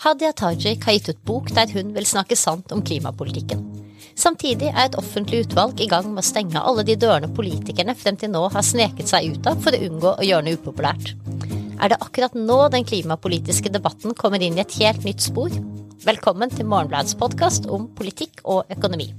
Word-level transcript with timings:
Hadia 0.00 0.32
Tajik 0.32 0.86
har 0.88 0.94
gitt 0.96 1.10
ut 1.12 1.18
bok 1.28 1.50
der 1.52 1.68
hun 1.76 1.90
vil 1.92 2.06
snakke 2.08 2.36
sant 2.38 2.70
om 2.72 2.80
klimapolitikken. 2.80 3.66
Samtidig 4.16 4.70
er 4.70 4.86
et 4.86 4.96
offentlig 4.96 5.42
utvalg 5.44 5.82
i 5.84 5.88
gang 5.90 6.06
med 6.08 6.22
å 6.22 6.24
stenge 6.24 6.56
alle 6.56 6.86
de 6.88 6.94
dørene 6.96 7.28
politikerne 7.36 7.92
frem 8.00 8.16
til 8.16 8.32
nå 8.32 8.46
har 8.54 8.64
sneket 8.64 9.12
seg 9.12 9.34
ut 9.34 9.50
av 9.50 9.60
for 9.60 9.76
å 9.76 9.82
unngå 9.90 10.14
å 10.14 10.24
gjøre 10.24 10.46
noe 10.46 10.56
upopulært. 10.56 11.12
Er 11.76 11.92
det 11.92 12.00
akkurat 12.00 12.32
nå 12.32 12.56
den 12.72 12.88
klimapolitiske 12.88 13.72
debatten 13.76 14.16
kommer 14.16 14.40
inn 14.40 14.56
i 14.56 14.64
et 14.64 14.78
helt 14.80 15.04
nytt 15.04 15.20
spor? 15.20 15.52
Velkommen 16.06 16.48
til 16.48 16.64
Morgenbladets 16.64 17.18
podkast 17.20 17.68
om 17.68 17.84
politikk 17.92 18.40
og 18.48 18.72
økonomi. 18.72 19.10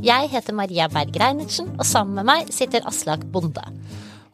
Jeg 0.00 0.32
heter 0.32 0.56
Maria 0.56 0.88
Berg 0.88 1.20
Reinertsen, 1.20 1.68
og 1.76 1.84
sammen 1.84 2.16
med 2.16 2.30
meg 2.32 2.56
sitter 2.56 2.88
Aslak 2.88 3.28
Bonde. 3.28 3.66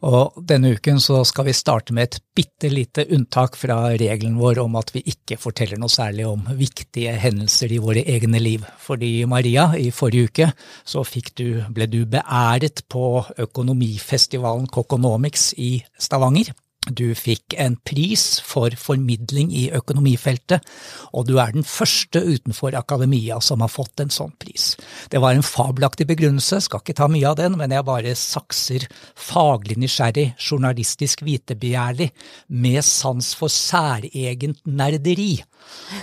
Og 0.06 0.36
denne 0.46 0.70
uken 0.76 1.00
så 1.02 1.18
skal 1.26 1.48
vi 1.48 1.54
starte 1.56 1.94
med 1.96 2.06
et 2.06 2.18
bitte 2.36 2.68
lite 2.70 3.06
unntak 3.10 3.56
fra 3.58 3.78
regelen 3.98 4.36
vår 4.38 4.60
om 4.62 4.76
at 4.78 4.92
vi 4.94 5.02
ikke 5.10 5.38
forteller 5.40 5.80
noe 5.82 5.90
særlig 5.90 6.28
om 6.28 6.44
viktige 6.58 7.16
hendelser 7.18 7.74
i 7.74 7.80
våre 7.82 8.04
egne 8.06 8.38
liv. 8.42 8.62
Fordi 8.78 9.24
Maria, 9.26 9.72
i 9.74 9.90
forrige 9.90 10.30
uke 10.30 10.50
så 10.86 11.02
du, 11.34 11.64
ble 11.74 11.88
du 11.90 12.04
beæret 12.06 12.84
på 12.88 13.24
økonomifestivalen 13.38 14.70
Coconomics 14.70 15.52
i 15.58 15.82
Stavanger. 15.98 16.54
Du 16.86 17.10
fikk 17.18 17.56
en 17.58 17.74
pris 17.86 18.24
for 18.46 18.74
formidling 18.78 19.50
i 19.50 19.66
økonomifeltet, 19.74 20.62
og 21.10 21.26
du 21.26 21.36
er 21.42 21.54
den 21.54 21.66
første 21.66 22.22
utenfor 22.22 22.76
akademia 22.78 23.40
som 23.42 23.64
har 23.64 23.72
fått 23.72 24.04
en 24.04 24.12
sånn 24.12 24.34
pris. 24.38 24.74
Det 25.10 25.18
var 25.22 25.34
en 25.34 25.46
fabelaktig 25.46 26.06
begrunnelse, 26.06 26.60
skal 26.62 26.84
ikke 26.84 26.96
ta 27.00 27.08
mye 27.10 27.26
av 27.26 27.38
den, 27.40 27.56
men 27.58 27.74
jeg 27.74 27.86
bare 27.88 28.14
sakser 28.18 28.86
faglig 29.18 29.78
nysgjerrig, 29.82 30.28
journalistisk 30.38 31.24
vitebegjærlig, 31.26 32.12
med 32.48 32.82
sans 32.86 33.32
for 33.38 33.52
særegent 33.52 34.62
nerderi. 34.66 35.40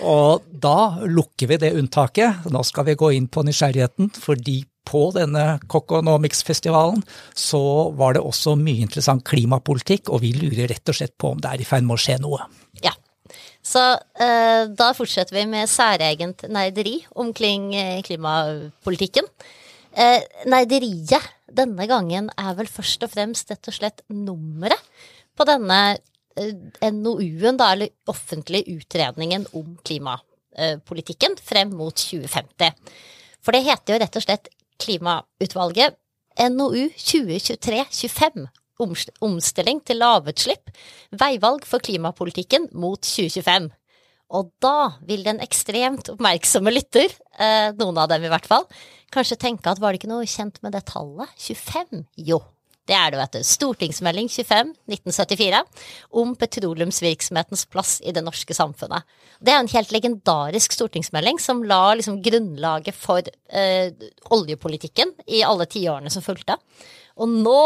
Og 0.03 0.43
da 0.51 0.99
lukker 1.07 1.53
vi 1.53 1.61
det 1.61 1.73
unntaket. 1.79 2.51
Nå 2.51 2.63
skal 2.67 2.89
vi 2.89 2.99
gå 2.99 3.13
inn 3.15 3.31
på 3.31 3.45
nysgjerrigheten, 3.47 4.11
fordi 4.19 4.63
på 4.87 5.05
denne 5.15 5.57
Kokonomics-festivalen 5.71 7.01
så 7.37 7.63
var 7.97 8.17
det 8.17 8.23
også 8.23 8.55
mye 8.59 8.83
interessant 8.85 9.25
klimapolitikk, 9.27 10.11
og 10.11 10.23
vi 10.25 10.33
lurer 10.35 10.69
rett 10.71 10.91
og 10.91 10.97
slett 10.99 11.15
på 11.17 11.33
om 11.33 11.41
det 11.41 11.51
er 11.51 11.63
i 11.63 11.67
ferd 11.67 11.87
med 11.87 11.97
å 11.97 12.03
skje 12.03 12.19
noe. 12.23 12.45
Ja. 12.83 12.93
Så 13.63 13.81
eh, 14.19 14.69
da 14.75 14.89
fortsetter 14.95 15.37
vi 15.37 15.45
med 15.49 15.71
særegent 15.71 16.43
nerderi 16.51 16.97
omkring 17.15 17.71
eh, 17.79 18.01
klimapolitikken. 18.05 19.29
Eh, 19.93 20.19
nerderiet 20.49 21.31
denne 21.53 21.87
gangen 21.87 22.31
er 22.33 22.55
vel 22.57 22.69
først 22.71 23.05
og 23.05 23.13
fremst 23.13 23.51
rett 23.53 23.69
og 23.69 23.77
slett 23.77 24.03
nummeret 24.11 24.81
på 25.37 25.45
denne 25.47 25.79
eh, 26.35 26.91
NOU-en, 26.91 27.59
da, 27.59 27.71
eller 27.71 27.93
offentlige 28.11 28.75
utredningen 28.75 29.47
om 29.55 29.77
klimapolitikken 29.85 31.37
frem 31.41 31.71
mot 31.77 31.95
2050. 31.95 32.73
For 33.43 33.55
det 33.55 33.65
heter 33.67 33.95
jo 33.95 34.01
rett 34.03 34.19
og 34.19 34.25
slett 34.25 34.51
Klimautvalget 34.81 35.97
NOU 36.49 36.89
2023-25 36.97 38.47
Omstilling 39.23 39.79
til 39.85 39.99
lavutslipp. 40.01 40.71
Veivalg 41.13 41.65
for 41.69 41.83
klimapolitikken 41.83 42.71
mot 42.73 43.01
2025. 43.05 43.69
Og 44.33 44.49
da 44.63 44.95
vil 45.05 45.21
den 45.25 45.41
ekstremt 45.45 46.09
oppmerksomme 46.09 46.73
lytter, 46.73 47.11
eh, 47.37 47.69
noen 47.77 47.99
av 48.01 48.09
dem 48.09 48.25
i 48.25 48.31
hvert 48.31 48.49
fall, 48.49 48.65
kanskje 49.13 49.37
tenke 49.37 49.69
at 49.69 49.79
var 49.79 49.93
det 49.93 50.01
ikke 50.01 50.09
noe 50.09 50.25
kjent 50.25 50.57
med 50.63 50.73
det 50.73 50.85
tallet? 50.89 51.29
25? 51.37 52.07
Jo, 52.17 52.41
det 52.89 52.95
er 52.97 53.13
det, 53.13 53.19
vet 53.21 53.35
du. 53.37 53.45
Stortingsmelding 53.47 54.27
25 54.27 54.73
1974 54.91 55.61
om 56.19 56.33
petroleumsvirksomhetens 56.35 57.63
plass 57.71 57.93
i 58.03 58.11
det 58.15 58.23
norske 58.25 58.55
samfunnet. 58.57 59.07
Det 59.39 59.53
er 59.53 59.61
en 59.61 59.71
helt 59.71 59.93
legendarisk 59.95 60.75
stortingsmelding 60.75 61.39
som 61.39 61.63
la 61.67 61.93
liksom 61.95 62.19
grunnlaget 62.25 62.97
for 62.97 63.23
eh, 63.23 63.93
oljepolitikken 64.35 65.15
i 65.31 65.45
alle 65.47 65.69
tiårene 65.71 66.11
som 66.11 66.25
fulgte. 66.25 66.59
Og 67.23 67.29
nå 67.31 67.63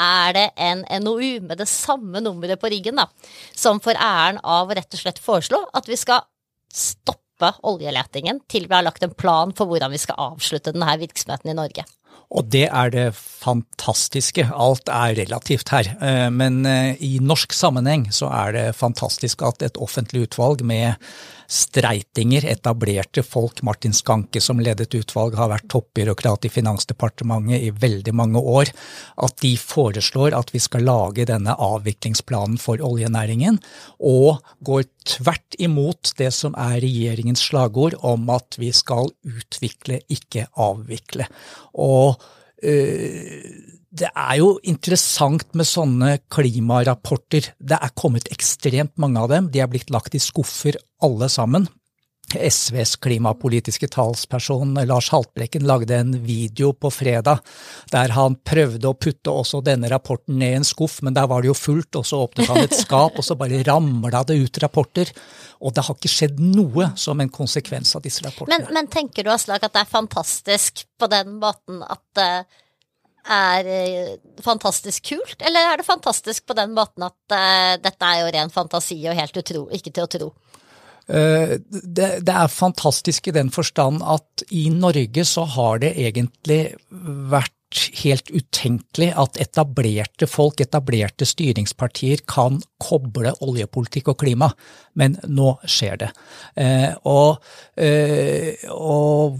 er 0.00 0.36
det 0.36 0.46
en 0.60 0.84
NOU 1.02 1.40
med 1.42 1.58
det 1.58 1.66
samme 1.68 2.22
nummeret 2.22 2.60
på 2.60 2.70
ryggen, 2.70 3.00
da, 3.00 3.08
som 3.56 3.80
får 3.82 3.98
æren 3.98 4.38
av 4.44 4.70
å 4.70 4.76
rett 4.76 4.94
og 4.94 5.02
slett 5.02 5.18
foreslå 5.22 5.64
at 5.74 5.90
vi 5.90 5.98
skal 5.98 6.22
stoppe 6.70 7.50
oljeletingen 7.66 8.42
til 8.46 8.68
vi 8.68 8.76
har 8.76 8.84
lagt 8.86 9.02
en 9.02 9.16
plan 9.16 9.50
for 9.56 9.66
hvordan 9.66 9.90
vi 9.90 9.98
skal 9.98 10.30
avslutte 10.30 10.76
denne 10.76 10.94
virksomheten 11.00 11.50
i 11.50 11.56
Norge. 11.58 11.88
Og 12.30 12.46
det 12.46 12.68
er 12.68 12.92
det 12.94 13.06
fantastiske. 13.16 14.44
Alt 14.54 14.90
er 14.92 15.16
relativt 15.18 15.72
her. 15.74 15.90
Eh, 15.98 16.28
men 16.30 16.62
eh, 16.68 16.94
i 17.02 17.18
norsk 17.22 17.54
sammenheng 17.56 18.06
så 18.14 18.30
er 18.30 18.54
det 18.54 18.66
fantastisk 18.78 19.42
at 19.46 19.64
et 19.66 19.80
offentlig 19.82 20.28
utvalg 20.28 20.62
med 20.66 20.94
streitinger, 21.50 22.44
etablerte 22.46 23.24
folk, 23.26 23.62
Martin 23.66 23.94
Skanke 23.96 24.40
som 24.42 24.60
ledet 24.62 24.94
utvalget, 24.94 25.38
har 25.40 25.50
vært 25.50 25.66
toppbyråkrat 25.72 26.46
i 26.46 26.52
Finansdepartementet 26.54 27.64
i 27.66 27.72
veldig 27.74 28.14
mange 28.14 28.38
år, 28.38 28.70
at 29.18 29.34
de 29.42 29.56
foreslår 29.58 30.36
at 30.38 30.52
vi 30.54 30.62
skal 30.62 30.86
lage 30.86 31.26
denne 31.26 31.56
avviklingsplanen 31.58 32.60
for 32.62 32.82
oljenæringen, 32.86 33.58
og 33.98 34.38
går 34.66 34.86
tvert 35.16 35.58
imot 35.58 36.14
det 36.20 36.30
som 36.36 36.54
er 36.54 36.78
regjeringens 36.84 37.42
slagord 37.50 37.98
om 38.06 38.30
at 38.30 38.60
vi 38.60 38.70
skal 38.76 39.10
utvikle, 39.26 40.00
ikke 40.12 40.46
avvikle. 40.54 41.26
Og 41.82 42.22
øh, 42.62 43.79
det 43.90 44.10
er 44.14 44.36
jo 44.38 44.52
interessant 44.70 45.48
med 45.58 45.66
sånne 45.66 46.12
klimarapporter. 46.30 47.50
Det 47.58 47.78
er 47.78 47.96
kommet 47.98 48.30
ekstremt 48.30 48.94
mange 49.02 49.18
av 49.18 49.30
dem. 49.32 49.50
De 49.50 49.62
er 49.62 49.70
blitt 49.70 49.90
lagt 49.90 50.14
i 50.14 50.22
skuffer 50.22 50.78
alle 51.02 51.30
sammen. 51.32 51.66
SVs 52.30 52.92
klimapolitiske 53.02 53.88
talsperson 53.90 54.76
Lars 54.86 55.08
Haltbrekken 55.10 55.64
lagde 55.66 55.96
en 55.96 56.12
video 56.22 56.70
på 56.78 56.92
fredag 56.94 57.40
der 57.90 58.14
han 58.14 58.36
prøvde 58.46 58.86
å 58.86 58.94
putte 58.94 59.34
også 59.34 59.58
denne 59.66 59.90
rapporten 59.90 60.38
ned 60.38 60.54
i 60.54 60.60
en 60.60 60.68
skuff, 60.68 61.00
men 61.02 61.16
der 61.16 61.26
var 61.26 61.42
det 61.42 61.50
jo 61.50 61.58
fullt, 61.58 61.98
og 61.98 62.06
så 62.06 62.22
åpnet 62.28 62.46
han 62.52 62.62
et 62.62 62.76
skap, 62.78 63.18
og 63.18 63.26
så 63.26 63.34
bare 63.34 63.64
ramla 63.66 64.22
det 64.28 64.38
ut 64.38 64.62
rapporter. 64.62 65.10
Og 65.58 65.74
det 65.74 65.82
har 65.88 65.98
ikke 65.98 66.12
skjedd 66.12 66.38
noe 66.38 66.92
som 66.94 67.18
en 67.18 67.34
konsekvens 67.34 67.96
av 67.98 68.06
disse 68.06 68.22
rapportene. 68.22 68.62
Men, 68.62 68.70
men 68.78 68.94
tenker 68.94 69.26
du 69.26 69.34
Aslak 69.34 69.66
at 69.66 69.74
det 69.74 69.82
er 69.82 69.94
fantastisk 69.98 70.84
på 71.00 71.10
den 71.10 71.40
måten 71.42 71.82
at 71.82 72.22
uh 72.22 72.59
er 73.28 73.66
eh, 73.68 74.12
fantastisk 74.44 75.10
kult, 75.12 75.36
eller 75.44 75.72
er 75.72 75.80
det 75.80 75.88
fantastisk 75.88 76.46
på 76.48 76.56
den 76.58 76.72
måten 76.76 77.04
at 77.06 77.34
uh, 77.34 77.74
dette 77.82 78.06
er 78.06 78.22
jo 78.22 78.30
ren 78.34 78.52
fantasi 78.52 78.98
og 79.10 79.18
helt 79.18 79.36
utro, 79.42 79.66
ikke 79.76 79.92
til 79.92 80.06
å 80.06 80.10
tro? 80.14 80.30
Uh, 81.10 81.58
det, 81.68 82.22
det, 82.24 82.34
er 82.34 82.52
fantastisk 82.52 83.28
i 83.28 83.36
den 83.36 83.50
forstand 83.52 84.04
at 84.06 84.44
i 84.54 84.68
Norge 84.72 85.24
så 85.28 85.44
har 85.56 85.82
det 85.82 85.94
egentlig 85.98 86.62
vært 87.00 87.54
helt 88.02 88.30
utenkelig 88.30 89.12
at 89.18 89.38
etablerte 89.40 90.26
folk, 90.26 90.60
etablerte 90.60 91.26
styringspartier, 91.28 92.24
kan 92.26 92.58
koble 92.80 93.32
oljepolitikk 93.44 94.10
og 94.10 94.18
klima, 94.22 94.48
men 94.98 95.14
nå 95.30 95.52
skjer 95.68 96.00
det. 96.00 96.08
Eh, 96.58 96.90
og, 97.06 97.44
eh, 97.78 98.64
og, 98.74 99.38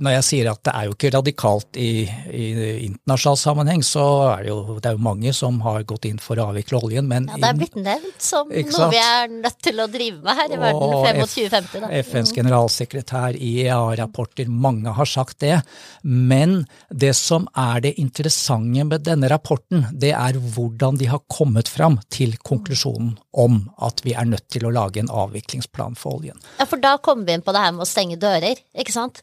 når 0.00 0.16
jeg 0.16 0.26
sier 0.30 0.50
at 0.52 0.62
det 0.64 0.74
er 0.74 0.88
jo 0.88 0.96
ikke 0.96 1.12
radikalt 1.18 1.76
i, 1.80 2.06
i 2.32 2.46
internasjonal 2.86 3.40
sammenheng, 3.42 3.84
så 3.84 4.06
er 4.30 4.46
det 4.46 4.52
jo, 4.54 4.78
det 4.78 4.92
er 4.92 4.96
jo 4.96 5.04
mange 5.04 5.34
som 5.36 5.60
har 5.66 5.84
gått 5.88 6.08
inn 6.08 6.22
for 6.22 6.40
å 6.40 6.48
avvikle 6.54 6.80
oljen, 6.80 7.10
men 7.10 7.28
Ja, 7.28 7.42
det 7.44 7.50
er 7.50 7.60
blitt 7.60 7.76
nevnt 7.76 8.24
som 8.24 8.48
noe 8.48 8.90
vi 8.90 9.02
er 9.02 9.28
nødt 9.30 9.60
til 9.62 9.82
å 9.82 9.88
drive 9.90 10.24
med 10.24 10.40
her 10.40 10.54
i 10.54 10.60
verden 10.60 10.96
frem 10.96 11.20
mot 11.20 11.34
2050. 11.34 11.84
Da. 11.84 11.92
FNs 12.00 12.34
generalsekretær, 12.36 13.36
IEA-rapporter, 13.36 14.48
mange 14.50 14.94
har 14.96 15.08
sagt 15.08 15.40
det. 15.44 15.60
Men 16.02 16.62
det 16.88 17.12
som 17.18 17.49
er 17.58 17.80
det 17.84 17.94
interessante 18.00 18.84
med 18.86 19.04
denne 19.06 19.30
rapporten, 19.32 19.86
det 19.92 20.12
er 20.16 20.38
hvordan 20.54 20.98
de 21.00 21.08
har 21.10 21.22
kommet 21.32 21.68
fram 21.68 21.98
til 22.12 22.36
konklusjonen 22.46 23.16
om 23.32 23.62
at 23.82 24.02
vi 24.06 24.14
er 24.14 24.28
nødt 24.28 24.48
til 24.52 24.66
å 24.66 24.74
lage 24.74 25.02
en 25.02 25.10
avviklingsplan 25.10 25.98
for 25.98 26.20
oljen. 26.20 26.38
Ja, 26.58 26.68
for 26.68 26.82
da 26.82 26.96
kommer 27.02 27.26
vi 27.26 27.38
inn 27.38 27.46
på 27.46 27.54
det 27.56 27.64
her 27.64 27.74
med 27.76 27.86
å 27.86 27.90
stenge 27.90 28.20
dører, 28.20 28.60
ikke 28.74 28.94
sant. 28.94 29.22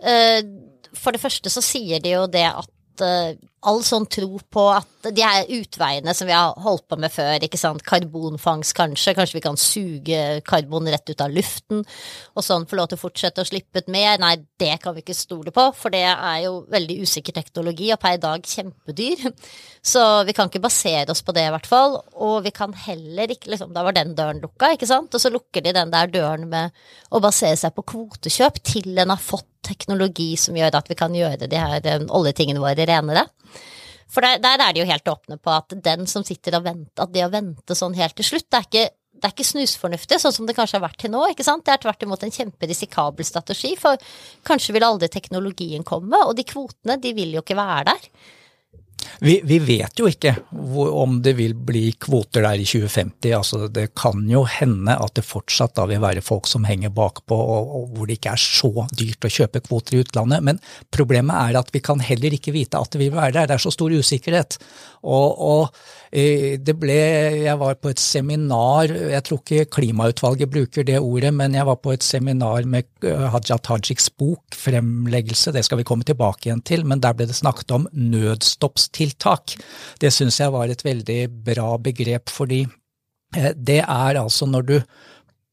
Eh, 0.00 0.42
for 0.96 1.14
det 1.14 1.22
første 1.22 1.52
så 1.52 1.62
sier 1.64 2.02
de 2.02 2.16
jo 2.16 2.26
det 2.30 2.46
at 2.48 2.70
eh, 3.04 3.38
all 3.68 3.82
sånn 3.84 4.06
tro 4.08 4.38
på 4.52 4.62
at 4.72 5.08
de 5.12 5.20
her 5.24 5.48
utveiene 5.52 6.12
som 6.16 6.28
vi 6.28 6.32
har 6.32 6.54
holdt 6.64 6.86
på 6.88 6.96
med 7.00 7.12
før, 7.12 7.42
ikke 7.44 7.60
sant, 7.60 7.82
karbonfangst 7.84 8.72
kanskje, 8.76 9.14
kanskje 9.16 9.36
vi 9.36 9.42
kan 9.44 9.58
suge 9.60 10.20
karbon 10.48 10.88
rett 10.88 11.12
ut 11.12 11.24
av 11.24 11.32
luften 11.32 11.82
og 11.84 12.44
sånn 12.44 12.64
få 12.68 12.78
lov 12.78 12.88
til 12.90 13.00
å 13.00 13.02
fortsette 13.02 13.44
å 13.44 13.48
slippe 13.48 13.82
ut 13.82 13.90
mer, 13.92 14.16
nei, 14.22 14.34
det 14.60 14.78
kan 14.80 14.96
vi 14.96 15.04
ikke 15.04 15.16
stole 15.16 15.52
på, 15.52 15.66
for 15.76 15.92
det 15.92 16.06
er 16.08 16.38
jo 16.46 16.54
veldig 16.72 17.00
usikker 17.04 17.36
teknologi 17.36 17.90
og 17.92 18.00
per 18.00 18.16
i 18.16 18.22
dag 18.22 18.48
kjempedyr. 18.54 19.28
Så 19.92 20.00
vi 20.28 20.34
kan 20.36 20.48
ikke 20.50 20.60
basere 20.64 21.08
oss 21.12 21.22
på 21.24 21.32
det, 21.32 21.46
i 21.48 21.52
hvert 21.54 21.68
fall. 21.68 21.94
Og 22.20 22.42
vi 22.44 22.50
kan 22.52 22.74
heller 22.76 23.30
ikke 23.32 23.48
liksom, 23.48 23.70
Da 23.72 23.80
var 23.86 23.94
den 23.96 24.12
døren 24.12 24.42
lukka, 24.42 24.74
ikke 24.74 24.88
sant, 24.88 25.14
og 25.16 25.22
så 25.22 25.32
lukker 25.32 25.64
de 25.64 25.72
den 25.72 25.92
der 25.92 26.10
døren 26.12 26.44
med 26.50 26.76
å 27.08 27.22
basere 27.24 27.56
seg 27.56 27.72
på 27.76 27.86
kvotekjøp 27.94 28.60
til 28.60 29.00
en 29.00 29.14
har 29.14 29.22
fått 29.24 29.49
teknologi 29.66 30.32
som 30.40 30.56
gjør 30.56 30.78
at 30.80 30.88
vi 30.90 30.96
kan 30.98 31.14
gjøre 31.16 31.48
de 31.50 31.60
her 31.60 31.84
eh, 31.86 32.06
oljetingene 32.08 32.62
våre 32.62 32.86
renere. 32.88 33.26
For 34.10 34.26
der, 34.26 34.40
der, 34.42 34.62
er 34.62 34.74
de 34.74 34.82
jo 34.82 34.88
helt 34.88 35.10
åpne 35.12 35.38
på 35.38 35.52
at 35.54 35.76
den 35.84 36.08
som 36.10 36.24
sitter 36.26 36.58
og 36.58 36.64
venter, 36.66 37.04
at 37.04 37.12
det 37.14 37.22
å 37.26 37.30
vente 37.30 37.76
sånn 37.78 37.94
helt 37.98 38.16
til 38.18 38.26
slutt, 38.26 38.48
det 38.50 38.58
er 38.58 38.66
ikke 38.68 38.88
det 39.20 39.28
er 39.28 39.34
ikke 39.34 39.44
snusfornuftig, 39.44 40.16
sånn 40.16 40.32
som 40.32 40.46
det 40.48 40.54
kanskje 40.56 40.78
har 40.78 40.86
vært 40.86 41.02
til 41.02 41.10
nå. 41.12 41.20
ikke 41.28 41.44
sant? 41.44 41.60
Det 41.66 41.74
er 41.74 41.82
tvert 41.82 42.04
imot 42.06 42.22
en 42.24 42.32
kjemperisikabel 42.32 43.26
strategi, 43.28 43.74
for 43.76 44.00
kanskje 44.48 44.72
vil 44.72 44.86
aldri 44.86 45.10
teknologien 45.12 45.84
komme, 45.84 46.22
og 46.24 46.32
de 46.38 46.46
kvotene 46.48 46.96
de 47.02 47.12
vil 47.18 47.34
jo 47.36 47.42
ikke 47.44 47.58
være 47.58 47.90
der. 47.90 48.06
Vi, 49.18 49.40
vi, 49.44 49.58
vet 49.58 50.00
jo 50.00 50.08
ikke 50.10 50.34
hvor, 50.50 50.92
om 51.02 51.18
det 51.24 51.34
vil 51.38 51.54
bli 51.54 51.90
kvoter 52.00 52.44
der 52.46 52.60
i 52.62 52.66
2050. 52.68 53.34
altså 53.36 53.68
Det 53.68 53.90
kan 53.98 54.22
jo 54.30 54.44
hende 54.48 54.96
at 54.96 55.14
det 55.18 55.26
fortsatt 55.26 55.74
da 55.78 55.86
vil 55.90 56.02
være 56.02 56.24
folk 56.24 56.48
som 56.50 56.66
henger 56.68 56.94
bakpå, 56.94 57.36
og, 57.36 57.74
og 57.76 57.94
hvor 57.94 58.08
det 58.08 58.20
ikke 58.20 58.34
er 58.34 58.42
så 58.42 58.86
dyrt 58.92 59.26
å 59.26 59.32
kjøpe 59.32 59.64
kvoter 59.66 59.98
i 59.98 60.04
utlandet. 60.04 60.44
Men 60.46 60.60
problemet 60.94 61.36
er 61.36 61.60
at 61.60 61.72
vi 61.74 61.82
kan 61.84 62.02
heller 62.04 62.36
ikke 62.36 62.54
vite 62.56 62.80
at 62.80 62.92
det 62.94 63.02
vil 63.02 63.14
være 63.16 63.34
der. 63.38 63.50
Det 63.50 63.58
er 63.58 63.66
så 63.66 63.74
stor 63.74 63.92
usikkerhet. 63.92 64.60
Og, 65.00 65.40
og 65.40 65.82
Eh, 66.10 66.58
det 66.58 66.74
ble 66.74 66.96
Jeg 67.44 67.54
var 67.60 67.76
på 67.78 67.92
et 67.92 68.00
seminar, 68.02 68.90
jeg 68.90 69.22
tror 69.26 69.38
ikke 69.38 69.68
klimautvalget 69.76 70.50
bruker 70.50 70.86
det 70.86 70.98
ordet, 70.98 71.30
men 71.34 71.54
jeg 71.54 71.66
var 71.68 71.78
på 71.78 71.92
et 71.94 72.02
seminar 72.02 72.66
med 72.66 72.88
eh, 73.06 73.26
Haja 73.30 73.60
Tajiks 73.62 74.10
bok, 74.18 74.42
fremleggelse, 74.58 75.54
det 75.54 75.62
skal 75.66 75.78
vi 75.78 75.86
komme 75.86 76.06
tilbake 76.06 76.48
igjen 76.48 76.64
til, 76.66 76.82
men 76.82 77.02
der 77.02 77.14
ble 77.14 77.28
det 77.30 77.38
snakket 77.38 77.70
om 77.76 77.86
nødstoppstiltak. 77.94 78.99
Det 80.00 80.12
syns 80.14 80.40
jeg 80.40 80.52
var 80.54 80.70
et 80.70 80.84
veldig 80.84 81.20
bra 81.46 81.74
begrep, 81.82 82.32
fordi 82.32 82.64
eh, 83.36 83.52
det 83.56 83.80
er 83.82 84.20
altså 84.20 84.48
når 84.50 84.68
du 84.68 84.76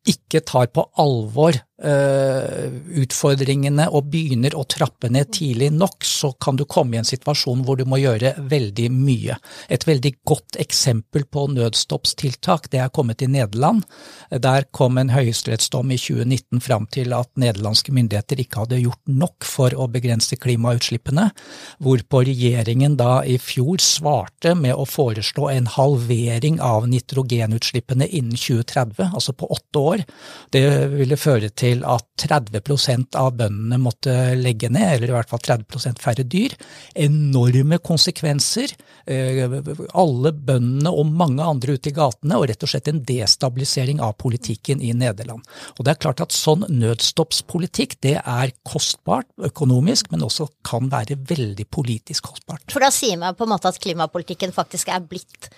ikke 0.07 0.43
tar 0.47 0.69
på 0.71 0.85
alvor 1.01 1.57
utfordringene 1.77 3.85
og 3.93 4.07
begynner 4.09 4.55
å 4.57 4.63
trappe 4.65 5.11
ned 5.13 5.29
tidlig 5.35 5.67
nok, 5.75 6.01
så 6.01 6.31
kan 6.41 6.57
du 6.57 6.63
komme 6.65 6.95
i 6.95 6.99
en 7.03 7.05
situasjon 7.05 7.61
hvor 7.67 7.77
du 7.77 7.83
må 7.85 7.99
gjøre 8.01 8.33
veldig 8.49 8.87
mye. 8.93 9.35
Et 9.69 9.85
veldig 9.85 10.13
godt 10.25 10.57
eksempel 10.57 11.27
på 11.29 11.45
nødstoppstiltak 11.53 12.71
det 12.73 12.81
er 12.81 12.89
kommet 12.93 13.21
i 13.21 13.29
Nederland. 13.29 13.83
Der 14.31 14.65
kom 14.73 14.97
en 14.97 15.13
høyesterettsdom 15.13 15.93
i 15.93 15.99
2019 16.01 16.63
fram 16.65 16.87
til 16.89 17.13
at 17.13 17.29
nederlandske 17.37 17.93
myndigheter 17.93 18.41
ikke 18.41 18.65
hadde 18.65 18.81
gjort 18.81 19.03
nok 19.05 19.45
for 19.45 19.77
å 19.77 19.85
begrense 19.91 20.33
klimautslippene, 20.41 21.29
hvorpå 21.83 22.23
regjeringen 22.25 22.97
da 22.97 23.21
i 23.21 23.37
fjor 23.37 23.77
svarte 23.83 24.55
med 24.57 24.73
å 24.73 24.87
foreslå 24.89 25.51
en 25.53 25.69
halvering 25.77 26.57
av 26.63 26.89
nitrogenutslippene 26.89 28.09
innen 28.09 28.33
2030, 28.33 29.13
altså 29.13 29.37
på 29.37 29.53
åtte 29.53 29.85
år. 29.93 30.05
Det 30.53 30.65
ville 30.97 31.21
føre 31.21 31.53
til 31.53 31.66
til 31.67 31.83
at 31.87 32.05
30% 32.23 33.17
av 33.19 33.35
bøndene 33.37 33.79
måtte 33.81 34.13
legge 34.39 34.69
ned, 34.73 34.95
eller 34.95 35.11
i 35.11 35.15
hvert 35.15 35.31
fall 35.31 35.43
30% 35.43 36.01
færre 36.01 36.25
dyr. 36.27 36.55
Enorme 37.07 37.79
konsekvenser. 37.83 38.73
Eh, 39.07 39.43
alle 39.97 40.33
bøndene 40.33 40.91
og 40.91 41.11
mange 41.11 41.45
andre 41.45 41.77
ute 41.77 41.91
i 41.91 41.95
gatene, 41.95 42.37
og 42.37 42.47
rett 42.49 42.63
og 42.65 42.71
slett 42.71 42.89
en 42.91 43.03
destabilisering 43.07 44.01
av 44.03 44.17
politikken 44.21 44.83
i 44.83 44.93
Nederland. 44.97 45.45
Og 45.77 45.85
det 45.85 45.93
er 45.93 46.01
klart 46.07 46.23
at 46.23 46.35
sånn 46.35 46.65
nødstoppspolitikk 46.71 47.99
det 48.05 48.17
er 48.21 48.55
kostbart 48.67 49.29
økonomisk, 49.49 50.11
men 50.13 50.25
også 50.27 50.49
kan 50.67 50.91
være 50.91 51.19
veldig 51.29 51.67
politisk 51.71 52.31
kostbart. 52.31 52.67
For 52.73 52.83
da 52.83 52.91
sier 52.93 53.19
man 53.21 53.37
på 53.37 53.47
en 53.47 53.55
måte 53.55 53.71
at 53.71 53.81
klimapolitikken 53.83 54.55
faktisk 54.55 54.91
er 54.93 55.05
blitt 55.07 55.51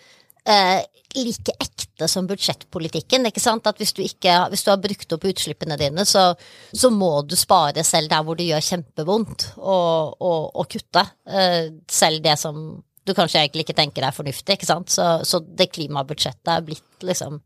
eh, 0.50 0.81
like 1.17 1.56
ekte 2.00 2.07
som 2.07 2.28
budsjettpolitikken. 2.28 3.25
ikke 3.28 3.42
sant? 3.42 3.68
At 3.68 3.78
hvis 3.78 3.94
du, 3.94 4.01
ikke, 4.01 4.31
hvis 4.50 4.63
du 4.63 4.72
har 4.72 4.80
brukt 4.80 5.12
opp 5.12 5.25
utslippene 5.25 5.78
dine, 5.78 6.06
så, 6.06 6.34
så, 6.72 6.90
må 6.90 7.22
du 7.24 7.36
spare 7.36 7.84
selv 7.84 8.10
der 8.10 8.24
hvor 8.24 8.38
det 8.38 8.48
gjør 8.48 8.63
kjempevondt 8.63 9.50
å 9.60 10.66
kutte. 10.69 11.04
Eh, 11.28 11.72
selv 11.90 12.24
det 12.24 12.38
som 12.40 12.80
du 13.06 13.13
kanskje 13.16 13.42
egentlig 13.42 13.66
ikke 13.66 13.78
tenker 13.78 14.06
er 14.06 14.16
fornuftig. 14.16 14.56
ikke 14.56 14.69
sant? 14.69 14.90
Så, 14.90 15.24
så 15.24 15.40
det 15.42 15.72
klimabudsjettet 15.74 16.54
er 16.54 16.66
blitt 16.66 17.04
liksom 17.04 17.42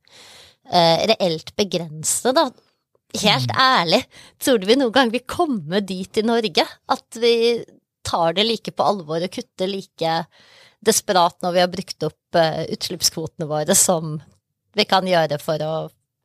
eh, 0.69 1.05
reelt 1.13 1.55
begrenset, 1.55 2.35
da. 2.35 2.49
Helt 3.13 3.51
mm. 3.51 3.59
ærlig, 3.61 3.99
tror 4.41 4.63
vi 4.65 4.75
noen 4.79 4.93
gang 4.93 5.11
vil 5.13 5.21
komme 5.29 5.83
dit 5.85 6.17
i 6.17 6.25
Norge? 6.25 6.65
At 6.89 7.21
vi 7.21 7.61
tar 8.03 8.33
det 8.33 8.43
like 8.47 8.73
på 8.73 8.83
alvor 8.83 9.21
og 9.21 9.31
kutter 9.31 9.69
like 9.69 10.15
desperat 10.83 11.37
når 11.43 11.53
vi 11.55 11.61
har 11.61 11.71
brukt 11.71 12.05
opp 12.07 12.37
uh, 12.37 12.63
utslippskvotene 12.73 13.47
våre, 13.47 13.75
som 13.77 14.17
vi 14.77 14.85
kan 14.89 15.07
gjøre 15.07 15.39
for 15.41 15.63
å 15.63 15.73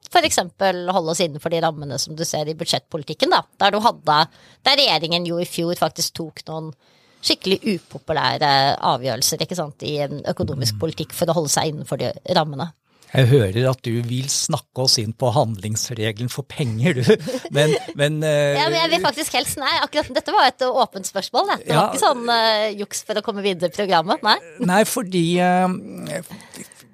f.eks. 0.08 0.38
holde 0.40 1.12
oss 1.12 1.20
innenfor 1.20 1.52
de 1.52 1.60
rammene 1.62 1.98
som 2.00 2.16
du 2.16 2.24
ser 2.24 2.48
i 2.48 2.56
budsjettpolitikken, 2.56 3.32
da. 3.34 3.42
Der 3.60 3.74
du 3.74 3.82
hadde 3.84 4.22
Der 4.64 4.78
regjeringen 4.80 5.26
jo 5.28 5.40
i 5.40 5.48
fjor 5.48 5.76
faktisk 5.76 6.14
tok 6.22 6.44
noen 6.48 6.72
skikkelig 7.18 7.58
upopulære 7.74 8.50
avgjørelser 8.86 9.42
ikke 9.42 9.58
sant, 9.58 9.82
i 9.82 9.98
en 10.04 10.20
økonomisk 10.30 10.76
mm. 10.76 10.82
politikk 10.84 11.16
for 11.16 11.28
å 11.28 11.40
holde 11.40 11.50
seg 11.50 11.72
innenfor 11.72 11.98
de 12.00 12.12
rammene. 12.36 12.70
Jeg 13.08 13.30
hører 13.30 13.70
at 13.70 13.80
du 13.86 14.02
vil 14.04 14.28
snakke 14.30 14.84
oss 14.84 14.98
inn 15.00 15.14
på 15.16 15.30
handlingsregelen 15.32 16.28
for 16.30 16.44
penger, 16.46 17.00
du. 17.00 17.30
Men, 17.56 17.72
men 17.96 18.18
uh, 18.20 18.28
Ja, 18.28 18.66
men 18.68 18.76
jeg 18.82 18.90
vil 18.92 19.04
faktisk 19.06 19.34
helst 19.38 19.56
nei. 19.58 19.70
Akkurat 19.80 20.10
dette 20.12 20.34
var 20.34 20.50
et 20.50 20.64
åpent 20.68 21.08
spørsmål. 21.08 21.48
Det, 21.48 21.56
det 21.64 21.72
ja, 21.72 21.78
var 21.80 21.94
ikke 21.94 22.04
sånn 22.04 22.28
uh, 22.28 22.66
juks 22.82 23.00
for 23.08 23.18
å 23.18 23.24
komme 23.24 23.44
videre 23.44 23.72
i 23.72 23.74
programmet. 23.74 24.20
Nei, 24.26 24.36
nei 24.68 24.82
fordi 24.86 25.24
uh, 25.40 25.72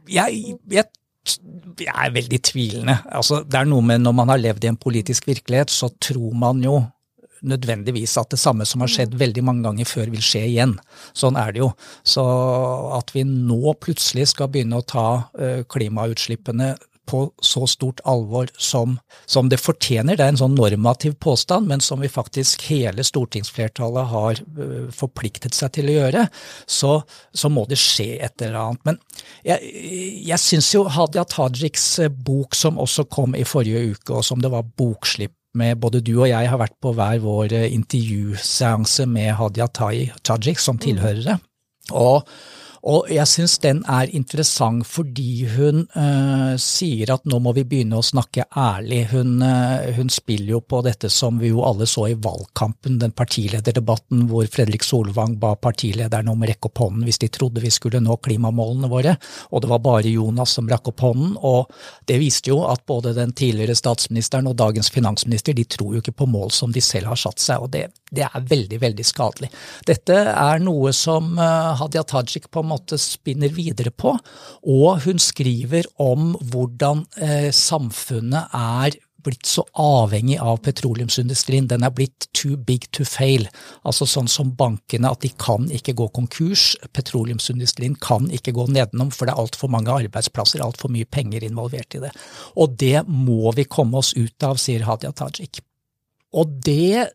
jeg, 0.06 0.54
jeg 0.70 0.86
jeg 1.24 1.94
er 1.94 2.12
veldig 2.14 2.40
tvilende. 2.44 2.98
Altså, 3.08 3.42
det 3.48 3.58
er 3.58 3.68
noe 3.68 3.82
med 3.82 4.02
Når 4.04 4.12
man 4.12 4.28
har 4.32 4.40
levd 4.40 4.64
i 4.64 4.70
en 4.72 4.80
politisk 4.80 5.26
virkelighet, 5.26 5.72
så 5.72 5.88
tror 6.00 6.34
man 6.36 6.62
jo 6.64 6.82
nødvendigvis 7.44 8.16
at 8.20 8.30
det 8.32 8.40
samme 8.40 8.64
som 8.68 8.80
har 8.84 8.90
skjedd 8.92 9.14
mm. 9.14 9.20
veldig 9.20 9.44
mange 9.44 9.66
ganger 9.66 9.88
før, 9.88 10.10
vil 10.12 10.24
skje 10.24 10.44
igjen. 10.48 10.74
Sånn 11.16 11.36
er 11.40 11.52
det 11.52 11.60
jo. 11.60 11.70
Så 12.06 12.24
at 12.96 13.12
vi 13.14 13.24
nå 13.28 13.74
plutselig 13.80 14.30
skal 14.32 14.50
begynne 14.52 14.80
å 14.80 14.86
ta 14.86 15.06
eh, 15.38 15.60
klimautslippene 15.68 16.74
på 17.06 17.20
så 17.42 17.66
stort 17.70 18.00
alvor 18.08 18.50
som, 18.58 18.96
som, 19.26 19.48
det 19.48 19.60
fortjener. 19.62 20.16
Det 20.16 20.24
er 20.24 20.34
en 20.34 20.40
sånn 20.40 20.56
normativ 20.56 21.16
påstand, 21.22 21.68
men 21.70 21.82
som 21.84 22.02
vi 22.02 22.10
faktisk 22.12 22.66
hele 22.70 23.04
stortingsflertallet 23.06 24.10
har 24.12 24.42
uh, 24.58 24.88
forpliktet 24.94 25.56
seg 25.56 25.74
til 25.76 25.92
å 25.92 25.98
gjøre, 25.98 26.26
så, 26.66 26.96
så, 27.34 27.52
må 27.52 27.66
det 27.70 27.78
skje 27.80 28.18
et 28.24 28.44
eller 28.44 28.60
annet. 28.62 28.82
Men 28.88 29.00
jeg, 29.46 29.72
jeg 30.32 30.42
syns 30.42 30.72
jo 30.74 30.84
Hadia 30.90 31.26
Tajiks 31.28 31.86
eh, 32.04 32.12
bok, 32.12 32.56
som 32.56 32.80
også 32.82 33.06
kom 33.12 33.36
i 33.38 33.46
forrige 33.48 33.94
uke, 33.94 34.18
og 34.18 34.26
som 34.26 34.42
det 34.42 34.52
var 34.52 34.66
bokslipp 34.66 35.36
med 35.54 35.78
både 35.78 36.02
du 36.02 36.16
og 36.16 36.28
jeg 36.28 36.50
har 36.50 36.58
vært 36.58 36.76
på 36.82 36.92
hver 36.96 37.20
vår 37.22 37.54
eh, 37.54 37.70
intervjuseanse 37.76 39.06
med 39.10 39.36
Hadia 39.38 39.68
Tajik 39.70 40.62
som 40.62 40.80
tilhørere. 40.82 41.38
Og 41.94 42.24
og 42.84 43.08
jeg 43.08 43.24
syns 43.28 43.56
den 43.62 43.80
er 43.88 44.10
interessant 44.12 44.84
fordi 44.84 45.46
hun 45.54 45.86
uh, 45.96 46.52
sier 46.60 47.14
at 47.14 47.24
nå 47.28 47.38
må 47.40 47.54
vi 47.56 47.64
begynne 47.68 47.96
å 47.96 48.04
snakke 48.04 48.44
ærlig. 48.60 49.06
Hun, 49.14 49.38
uh, 49.40 49.88
hun, 49.96 50.10
spiller 50.12 50.58
jo 50.58 50.60
på 50.60 50.82
dette 50.84 51.08
som 51.12 51.38
vi 51.40 51.48
jo 51.48 51.62
alle 51.64 51.88
så 51.88 52.10
i 52.10 52.16
valgkampen, 52.20 52.98
den 53.00 53.14
partilederdebatten 53.16 54.26
hvor 54.28 54.44
Fredrik 54.52 54.84
Solvang 54.84 55.38
ba 55.40 55.54
partilederne 55.56 56.32
om 56.32 56.44
å 56.44 56.50
rekke 56.50 56.68
opp 56.68 56.82
hånden 56.84 57.08
hvis 57.08 57.22
de 57.24 57.30
trodde 57.32 57.64
vi 57.64 57.72
skulle 57.72 58.02
nå 58.04 58.18
klimamålene 58.24 58.90
våre, 58.92 59.16
og 59.50 59.64
det 59.64 59.72
var 59.72 59.82
bare 59.84 60.12
Jonas 60.12 60.52
som 60.58 60.68
rakk 60.68 60.92
opp 60.92 61.06
hånden. 61.06 61.38
Og 61.40 61.72
det 62.08 62.20
viste 62.20 62.52
jo 62.52 62.60
at 62.68 62.84
både 62.86 63.14
den 63.16 63.32
tidligere 63.32 63.78
statsministeren 63.78 64.50
og 64.50 64.58
dagens 64.60 64.92
finansminister 64.92 65.56
de 65.56 65.64
tror 65.64 65.96
jo 65.96 66.04
ikke 66.04 66.18
på 66.20 66.28
mål 66.28 66.52
som 66.52 66.74
de 66.74 66.84
selv 66.84 67.14
har 67.14 67.20
satt 67.24 67.40
seg, 67.40 67.64
og 67.64 67.72
det, 67.72 67.86
det 68.12 68.28
er 68.28 68.46
veldig, 68.52 68.82
veldig 68.84 69.08
skadelig. 69.08 69.50
Dette 69.88 70.20
er 70.36 70.60
noe 70.62 70.92
som 70.92 71.32
uh, 71.40 71.72
Hadia 71.80 72.04
Tajik 72.04 72.50
på 72.52 72.60
en 72.60 72.68
måte 72.68 72.73
spinner 73.00 73.52
videre 73.54 73.90
på. 73.90 74.16
Og 74.62 75.02
hun 75.06 75.18
skriver 75.22 75.88
om 76.02 76.34
hvordan 76.52 77.04
eh, 77.22 77.50
samfunnet 77.54 78.54
er 78.54 78.98
blitt 79.24 79.48
så 79.48 79.64
avhengig 79.80 80.36
av 80.42 80.58
petroleumsindustrien. 80.64 81.68
Den 81.68 81.84
er 81.86 81.92
blitt 81.94 82.28
too 82.36 82.58
big 82.60 82.86
to 82.92 83.06
fail. 83.08 83.46
Altså 83.88 84.06
sånn 84.08 84.28
som 84.30 84.52
bankene, 84.58 85.10
at 85.10 85.24
de 85.24 85.30
kan 85.40 85.66
ikke 85.72 85.96
gå 85.96 86.08
konkurs. 86.16 86.74
Petroleumsindustrien 86.92 87.96
kan 88.04 88.28
ikke 88.34 88.54
gå 88.56 88.68
nedenom, 88.72 89.12
for 89.14 89.26
det 89.26 89.34
er 89.34 89.44
altfor 89.44 89.72
mange 89.72 89.92
arbeidsplasser, 89.94 90.64
altfor 90.64 90.92
mye 90.92 91.08
penger 91.08 91.46
involvert 91.46 91.96
i 91.96 92.04
det. 92.04 92.12
Og 92.60 92.76
det 92.80 93.06
må 93.08 93.54
vi 93.56 93.64
komme 93.64 94.00
oss 94.00 94.14
ut 94.16 94.46
av, 94.46 94.60
sier 94.60 94.84
Hadia 94.88 95.14
Tajik. 95.16 95.62
Og 96.34 96.58
det 96.66 97.08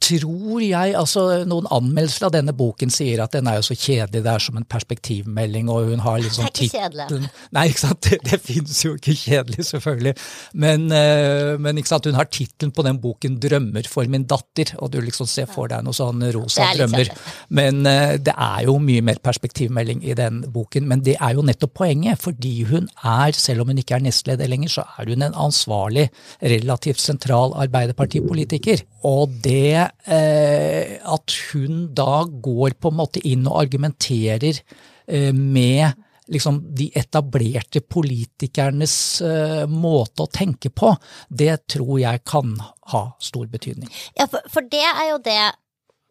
tror 0.00 0.62
jeg 0.64 0.94
altså 0.96 1.22
Noen 1.48 1.68
anmeldelser 1.72 2.28
av 2.28 2.32
denne 2.34 2.54
boken 2.56 2.92
sier 2.92 3.20
at 3.24 3.34
den 3.36 3.48
er 3.50 3.58
jo 3.58 3.66
så 3.68 3.76
kjedelig, 3.76 4.22
det 4.24 4.32
er 4.32 4.42
som 4.42 4.56
en 4.58 4.66
perspektivmelding, 4.68 5.68
og 5.72 5.90
hun 5.90 6.02
har 6.04 6.22
liksom 6.24 6.48
tittelen 6.56 7.28
Nei, 7.54 7.66
ikke 7.70 7.82
sant, 7.82 8.00
det, 8.06 8.20
det 8.26 8.38
finnes 8.42 8.78
jo 8.84 8.94
ikke 8.96 9.14
kjedelig, 9.18 9.66
selvfølgelig. 9.70 10.14
Men, 10.62 10.86
uh, 10.92 11.54
men 11.60 11.80
ikke 11.80 11.92
sant, 11.92 12.08
hun 12.08 12.18
har 12.18 12.30
tittelen 12.32 12.72
på 12.74 12.84
den 12.86 13.00
boken 13.02 13.38
'Drømmer 13.40 13.88
for 13.90 14.08
min 14.10 14.26
datter', 14.30 14.74
og 14.78 14.92
du 14.94 15.00
liksom 15.04 15.28
ser 15.30 15.50
for 15.50 15.70
deg 15.70 15.84
noe 15.84 15.96
sånn 15.96 16.24
rosa 16.34 16.70
drømmer. 16.76 17.12
Men 17.56 17.82
uh, 17.86 18.16
det 18.20 18.34
er 18.34 18.66
jo 18.68 18.78
mye 18.82 19.04
mer 19.04 19.20
perspektivmelding 19.22 20.04
i 20.06 20.16
den 20.18 20.42
boken. 20.52 20.88
Men 20.88 21.04
det 21.06 21.16
er 21.20 21.36
jo 21.36 21.44
nettopp 21.46 21.76
poenget, 21.82 22.20
fordi 22.22 22.54
hun 22.70 22.88
er, 23.04 23.36
selv 23.36 23.64
om 23.64 23.72
hun 23.72 23.82
ikke 23.82 23.98
er 23.98 24.06
nestleder 24.06 24.50
lenger, 24.50 24.74
så 24.78 24.86
er 24.96 25.12
hun 25.12 25.26
en 25.26 25.38
ansvarlig, 25.46 26.08
relativt 26.40 27.02
sentral 27.02 27.54
arbeiderpartipolitiker. 27.66 28.84
Og 29.10 29.34
det 29.44 29.89
eh, 30.04 30.98
at 31.00 31.36
hun 31.50 31.88
da 31.96 32.22
går 32.28 32.76
på 32.80 32.92
en 32.92 33.00
måte 33.00 33.22
inn 33.26 33.46
og 33.48 33.58
argumenterer 33.62 34.60
eh, 34.60 35.32
med 35.34 35.90
liksom 36.30 36.60
de 36.78 36.86
etablerte 36.94 37.82
politikernes 37.82 38.94
eh, 39.26 39.64
måte 39.66 40.24
å 40.24 40.30
tenke 40.30 40.70
på, 40.70 40.92
det 41.28 41.56
tror 41.74 41.96
jeg 42.02 42.22
kan 42.28 42.54
ha 42.92 43.02
stor 43.22 43.48
betydning. 43.50 43.90
Ja, 44.14 44.28
for, 44.30 44.46
for 44.50 44.66
det 44.70 44.84
er 44.86 45.06
jo 45.10 45.18
det 45.24 45.42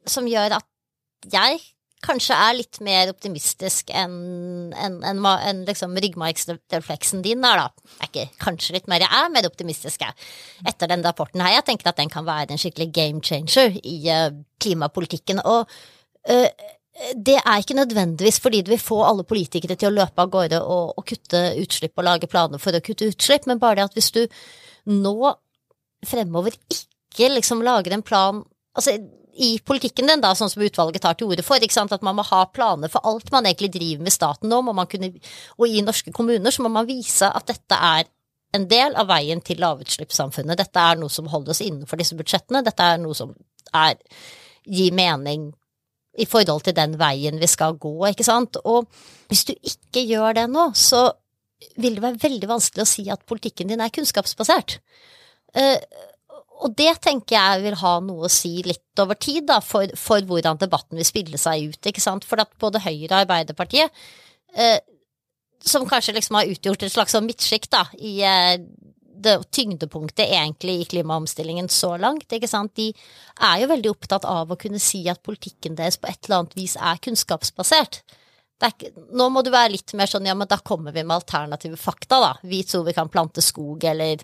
som 0.10 0.28
gjør 0.28 0.60
at 0.60 0.68
jeg 1.32 1.62
kanskje 2.06 2.36
er 2.38 2.56
litt 2.56 2.79
mer 2.86 3.12
optimistisk 3.12 3.91
enn 3.91 4.72
en, 4.72 4.98
en, 5.03 5.22
en, 5.25 5.62
liksom 5.68 5.98
ryggmargsrefleksen 6.00 7.24
din 7.25 7.44
er, 7.44 7.60
da. 7.60 7.94
Er 8.00 8.10
ikke 8.10 8.25
kanskje 8.39 8.77
litt 8.77 8.89
mer, 8.91 9.03
jeg 9.03 9.12
er 9.12 9.32
mer 9.34 9.48
optimistisk 9.50 10.06
jeg, 10.06 10.15
etter 10.70 10.91
den 10.91 11.03
rapporten 11.06 11.44
her. 11.44 11.58
Jeg 11.58 11.68
tenker 11.68 11.91
at 11.91 12.00
den 12.00 12.12
kan 12.12 12.27
være 12.27 12.56
en 12.56 12.62
skikkelig 12.62 12.89
game 12.96 13.24
changer 13.25 13.75
i 13.84 13.98
uh, 14.13 14.29
klimapolitikken. 14.63 15.41
Og 15.44 15.68
uh, 16.32 16.70
det 17.15 17.38
er 17.39 17.60
ikke 17.60 17.77
nødvendigvis 17.79 18.39
fordi 18.44 18.62
du 18.63 18.74
vil 18.74 18.82
få 18.82 19.01
alle 19.08 19.27
politikere 19.27 19.75
til 19.79 19.91
å 19.91 19.98
løpe 20.00 20.24
av 20.24 20.32
gårde 20.32 20.62
og, 20.63 20.96
og 21.00 21.08
kutte 21.08 21.44
utslipp 21.60 22.00
og 22.00 22.08
lage 22.08 22.32
planer 22.32 22.62
for 22.62 22.75
å 22.75 22.84
kutte 22.84 23.12
utslipp, 23.12 23.48
men 23.50 23.60
bare 23.62 23.82
det 23.82 23.89
at 23.89 24.00
hvis 24.00 24.12
du 24.15 24.24
nå 24.89 25.34
fremover 26.08 26.56
ikke 26.72 27.27
liksom 27.36 27.65
lager 27.65 27.96
en 27.96 28.06
plan 28.06 28.46
Altså, 28.77 28.94
i 29.36 29.60
politikken 29.66 30.10
din, 30.10 30.22
da, 30.24 30.34
sånn 30.36 30.52
som 30.52 30.64
utvalget 30.64 31.04
tar 31.04 31.18
til 31.20 31.30
orde 31.30 31.46
for. 31.46 31.60
At 31.60 32.06
man 32.06 32.18
må 32.18 32.26
ha 32.28 32.46
planer 32.54 32.92
for 32.92 33.06
alt 33.08 33.32
man 33.32 33.48
egentlig 33.48 33.72
driver 33.76 34.08
med 34.08 34.16
staten 34.16 34.52
nå. 34.52 34.62
Kunne, 34.90 35.12
og 35.58 35.68
i 35.68 35.84
norske 35.86 36.14
kommuner 36.16 36.52
så 36.52 36.66
må 36.66 36.72
man 36.74 36.90
vise 36.90 37.30
at 37.30 37.48
dette 37.48 37.78
er 37.78 38.10
en 38.58 38.66
del 38.70 38.96
av 38.98 39.10
veien 39.12 39.42
til 39.46 39.62
lavutslippssamfunnet. 39.62 40.58
Dette 40.58 40.82
er 40.82 41.00
noe 41.00 41.14
som 41.14 41.30
holder 41.30 41.54
oss 41.54 41.64
innenfor 41.64 42.02
disse 42.02 42.18
budsjettene. 42.18 42.64
Dette 42.66 42.92
er 42.96 43.02
noe 43.02 43.18
som 43.18 43.36
er, 43.78 44.00
gir 44.66 44.94
mening 44.98 45.52
i 46.20 46.26
forhold 46.28 46.66
til 46.66 46.76
den 46.76 46.98
veien 47.00 47.40
vi 47.40 47.48
skal 47.48 47.78
gå, 47.80 47.94
ikke 48.10 48.26
sant. 48.28 48.58
Og 48.66 48.90
hvis 49.30 49.46
du 49.48 49.54
ikke 49.56 50.04
gjør 50.04 50.36
det 50.42 50.48
nå, 50.52 50.72
så 50.76 51.12
vil 51.80 51.98
det 51.98 52.04
være 52.04 52.24
veldig 52.24 52.50
vanskelig 52.50 52.84
å 52.84 52.90
si 52.90 53.06
at 53.12 53.26
politikken 53.30 53.70
din 53.72 53.84
er 53.84 53.94
kunnskapsbasert. 53.94 54.80
Uh, 55.56 55.78
og 56.60 56.75
det 56.75 56.92
tenker 57.04 57.38
jeg 57.38 57.63
vil 57.63 57.78
ha 57.80 57.94
noe 58.04 58.28
å 58.28 58.32
si 58.32 58.58
litt 58.66 59.00
over 59.00 59.16
tid, 59.16 59.46
da, 59.48 59.60
for, 59.63 59.88
for 59.96 60.25
hvordan 60.28 60.60
debatten 60.60 61.00
vil 61.00 61.08
spille 61.08 61.39
seg 61.39 61.72
ut. 61.72 61.80
ikke 61.88 62.04
sant? 62.04 62.28
For 62.28 62.42
at 62.44 62.51
både 62.60 62.82
Høyre 62.84 63.13
og 63.13 63.22
Arbeiderpartiet, 63.22 64.04
eh, 64.60 64.80
som 65.63 65.88
kanskje 65.88 66.18
liksom 66.18 66.39
har 66.39 66.51
utgjort 66.51 66.84
et 66.84 66.94
slags 66.94 67.16
sånn 67.16 67.28
midtsjikt 67.28 67.72
da, 67.72 67.86
i 67.96 68.20
eh, 68.28 68.60
det 69.20 69.36
tyngdepunktet 69.56 70.32
egentlig 70.32 70.82
i 70.82 70.88
klimaomstillingen 70.94 71.68
så 71.72 71.94
langt, 72.00 72.32
ikke 72.32 72.48
sant, 72.48 72.75
de 72.80 72.92
er 73.36 73.63
jo 73.63 73.72
veldig 73.72 73.92
opptatt 73.92 74.28
av 74.28 74.51
å 74.51 74.60
kunne 74.60 74.80
si 74.84 75.06
at 75.12 75.24
politikken 75.24 75.75
deres 75.80 76.00
på 76.00 76.12
et 76.12 76.20
eller 76.28 76.42
annet 76.42 76.58
vis 76.60 76.75
er 76.80 77.01
kunnskapsbasert. 77.04 78.01
Er 78.60 78.74
ikke, 78.74 78.92
nå 79.16 79.30
må 79.32 79.44
du 79.44 79.54
være 79.54 79.72
litt 79.78 79.94
mer 79.96 80.10
sånn 80.12 80.28
ja, 80.28 80.36
men 80.36 80.48
da 80.51 80.58
kommer 80.60 80.92
vi 80.96 81.06
med 81.06 81.16
alternative 81.16 81.80
fakta, 81.80 82.20
da. 82.20 82.32
Vi 82.44 82.60
tror 82.68 82.84
vi 82.88 82.96
kan 82.96 83.12
plante 83.12 83.44
skog, 83.44 83.84
eller 83.88 84.24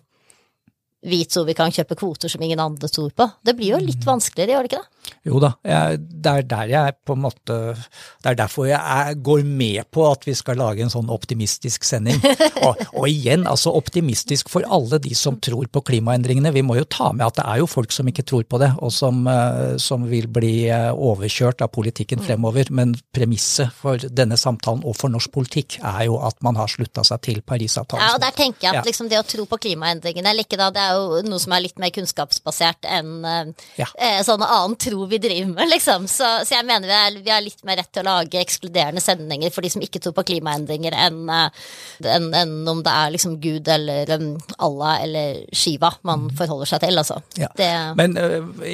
vi 1.06 1.22
tror 1.30 1.46
vi 1.48 1.56
kan 1.58 1.74
kjøpe 1.74 1.98
kvoter 2.00 2.32
som 2.32 2.44
ingen 2.44 2.62
andre 2.62 2.90
tror 2.90 3.14
på. 3.14 3.28
Det 3.46 3.54
blir 3.58 3.76
jo 3.76 3.82
litt 3.84 4.02
mm. 4.02 4.10
vanskeligere, 4.10 4.56
gjør 4.56 4.66
det 4.66 4.72
ikke 4.72 4.82
det? 4.82 4.95
Jo 5.26 5.40
da, 5.42 5.52
jeg, 5.66 6.00
det 6.22 6.32
er 6.32 6.46
der 6.50 6.70
jeg 6.70 6.96
på 7.06 7.16
en 7.16 7.24
måte 7.24 7.56
Det 7.74 8.30
er 8.30 8.38
derfor 8.38 8.68
jeg 8.70 8.78
er, 8.78 9.16
går 9.18 9.42
med 9.46 9.88
på 9.94 10.06
at 10.06 10.26
vi 10.28 10.36
skal 10.38 10.60
lage 10.62 10.84
en 10.86 10.92
sånn 10.94 11.10
optimistisk 11.14 11.86
sending. 11.86 12.20
Og, 12.66 12.80
og, 12.96 13.06
igjen, 13.10 13.44
altså 13.50 13.74
optimistisk 13.76 14.50
for 14.50 14.66
alle 14.72 14.98
de 15.02 15.12
som 15.18 15.36
tror 15.44 15.68
på 15.72 15.82
klimaendringene. 15.86 16.54
Vi 16.56 16.64
må 16.66 16.78
jo 16.80 16.86
ta 16.90 17.12
med 17.14 17.26
at 17.28 17.38
det 17.38 17.46
er 17.46 17.60
jo 17.62 17.68
folk 17.70 17.94
som 17.94 18.08
ikke 18.10 18.24
tror 18.26 18.46
på 18.50 18.60
det, 18.62 18.70
og 18.82 18.94
som, 18.94 19.20
eh, 19.30 19.76
som 19.82 20.06
vil 20.10 20.28
bli 20.32 20.54
eh, 20.74 20.88
overkjørt 20.94 21.62
av 21.66 21.72
politikken 21.76 22.22
mm. 22.22 22.26
fremover. 22.26 22.72
Men 22.74 22.96
premisset 23.14 23.74
for 23.76 24.02
denne 24.02 24.38
samtalen 24.40 24.86
og 24.88 24.98
for 24.98 25.14
norsk 25.14 25.34
politikk 25.36 25.78
er 25.82 26.06
jo 26.08 26.18
at 26.26 26.40
man 26.46 26.58
har 26.58 26.72
slutta 26.72 27.04
seg 27.06 27.22
til 27.28 27.44
Parisavtalen. 27.46 28.06
Ja, 28.06 28.16
og 28.18 28.24
der 28.24 28.38
tenker 28.38 28.70
jeg 28.70 28.82
at 28.82 28.90
liksom 28.90 29.12
det 29.12 29.20
å 29.22 29.28
tro 29.28 29.46
på 29.50 29.60
klimaendringene 29.68 30.32
eller 30.32 30.48
ikke 30.48 30.60
da, 30.62 30.72
det 30.74 30.86
er 30.86 30.98
jo 30.98 31.22
noe 31.28 31.44
som 31.44 31.54
er 31.58 31.66
litt 31.68 31.82
mer 31.82 31.94
kunnskapsbasert 31.96 32.90
enn 32.98 33.14
eh, 33.30 33.54
ja. 33.84 33.90
sånn 34.26 34.46
annen 34.46 34.80
tro 34.82 34.95
vi 35.10 35.20
driver 35.22 35.52
med, 35.54 35.70
liksom. 35.70 36.08
Så, 36.08 36.28
så 36.48 36.56
jeg 36.58 36.66
mener 36.68 36.88
vi, 36.88 36.96
er, 36.96 37.20
vi, 37.24 37.32
har 37.34 37.44
litt 37.44 37.64
mer 37.68 37.80
rett 37.82 37.92
til 37.94 38.06
å 38.06 38.10
lage 38.10 38.42
ekskluderende 38.42 39.04
sendinger 39.04 39.54
for 39.54 39.66
de 39.66 39.72
som 39.74 39.84
ikke 39.84 40.02
tror 40.04 40.16
på 40.18 40.26
klimaendringer, 40.32 40.96
enn 41.06 41.30
en, 41.30 42.28
en 42.36 42.56
om 42.72 42.82
det 42.86 42.94
er 42.94 43.14
liksom 43.16 43.38
Gud 43.44 43.68
eller 43.72 44.12
Allah 44.58 45.04
eller 45.04 45.42
Shiva 45.56 45.92
man 46.08 46.28
mm. 46.28 46.36
forholder 46.40 46.72
seg 46.72 46.84
til, 46.86 47.00
altså. 47.02 47.20
Ja. 47.40 47.52
Det, 47.58 47.70
men 48.00 48.18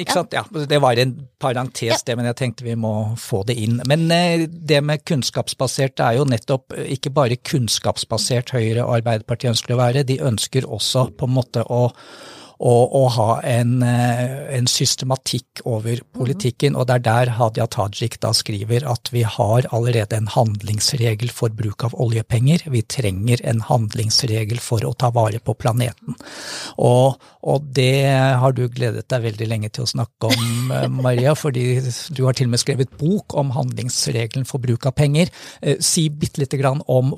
ikke 0.02 0.18
sant, 0.20 0.36
ja. 0.36 0.44
det 0.46 0.80
var 0.82 1.00
en 1.00 1.14
parentes, 1.42 2.04
det, 2.06 2.16
men 2.18 2.28
jeg 2.30 2.38
tenkte 2.38 2.66
vi 2.66 2.76
må 2.78 2.94
få 3.20 3.42
det 3.48 3.56
inn. 3.60 3.80
Men 3.88 4.06
det 4.08 4.82
med 4.84 5.04
kunnskapsbasert 5.08 5.96
det 5.98 6.06
er 6.06 6.20
jo 6.20 6.28
nettopp 6.28 6.76
ikke 6.96 7.12
bare 7.14 7.40
kunnskapsbasert 7.40 8.54
Høyre 8.56 8.84
og 8.84 8.98
Arbeiderpartiet 9.00 9.54
ønsker 9.54 9.74
å 9.74 9.80
være, 9.82 10.06
de 10.08 10.20
ønsker 10.22 10.68
også 10.68 11.08
på 11.18 11.28
en 11.28 11.36
måte 11.36 11.64
å 11.66 11.88
og, 12.62 12.94
og 12.94 13.08
ha 13.16 13.28
en, 13.48 13.80
eh, 13.82 14.56
en, 14.56 14.68
systematikk 14.70 15.64
over 15.68 15.98
politikken. 16.14 16.76
Og 16.78 16.86
det 16.88 17.00
er 17.00 17.04
der 17.08 17.32
Hadia 17.38 17.66
Tajik 17.66 18.20
da 18.22 18.30
skriver 18.36 18.86
at 18.88 19.10
vi 19.12 19.24
har 19.26 19.66
allerede 19.74 20.16
en 20.16 20.30
handlingsregel 20.30 21.32
for 21.34 21.54
bruk 21.58 21.82
av 21.88 21.96
oljepenger. 22.00 22.68
Vi 22.70 22.84
trenger 22.86 23.42
en 23.50 23.64
handlingsregel 23.66 24.62
for 24.62 24.86
å 24.86 24.94
ta 24.94 25.10
vare 25.14 25.42
på 25.42 25.56
planeten. 25.58 26.14
Og, 26.78 27.18
og 27.42 27.66
det 27.74 28.06
har 28.38 28.54
du 28.54 28.68
gledet 28.70 29.08
deg 29.10 29.26
veldig 29.26 29.50
lenge 29.50 29.72
til 29.74 29.86
å 29.86 29.92
snakke 29.94 30.30
om, 30.30 30.72
eh, 30.76 30.88
Maria, 31.08 31.34
fordi 31.38 31.66
du 32.14 32.24
har 32.28 32.38
til 32.38 32.50
og 32.50 32.54
med 32.54 32.62
skrevet 32.62 32.94
bok 33.00 33.34
om 33.38 33.50
handlingsregelen 33.56 34.46
for 34.46 34.62
bruk 34.62 34.86
av 34.86 34.94
penger. 35.02 35.34
Eh, 35.60 35.82
si 35.82 36.06
bitte 36.14 36.44
lite 36.44 36.62
grann 36.62 36.84
om 36.86 37.16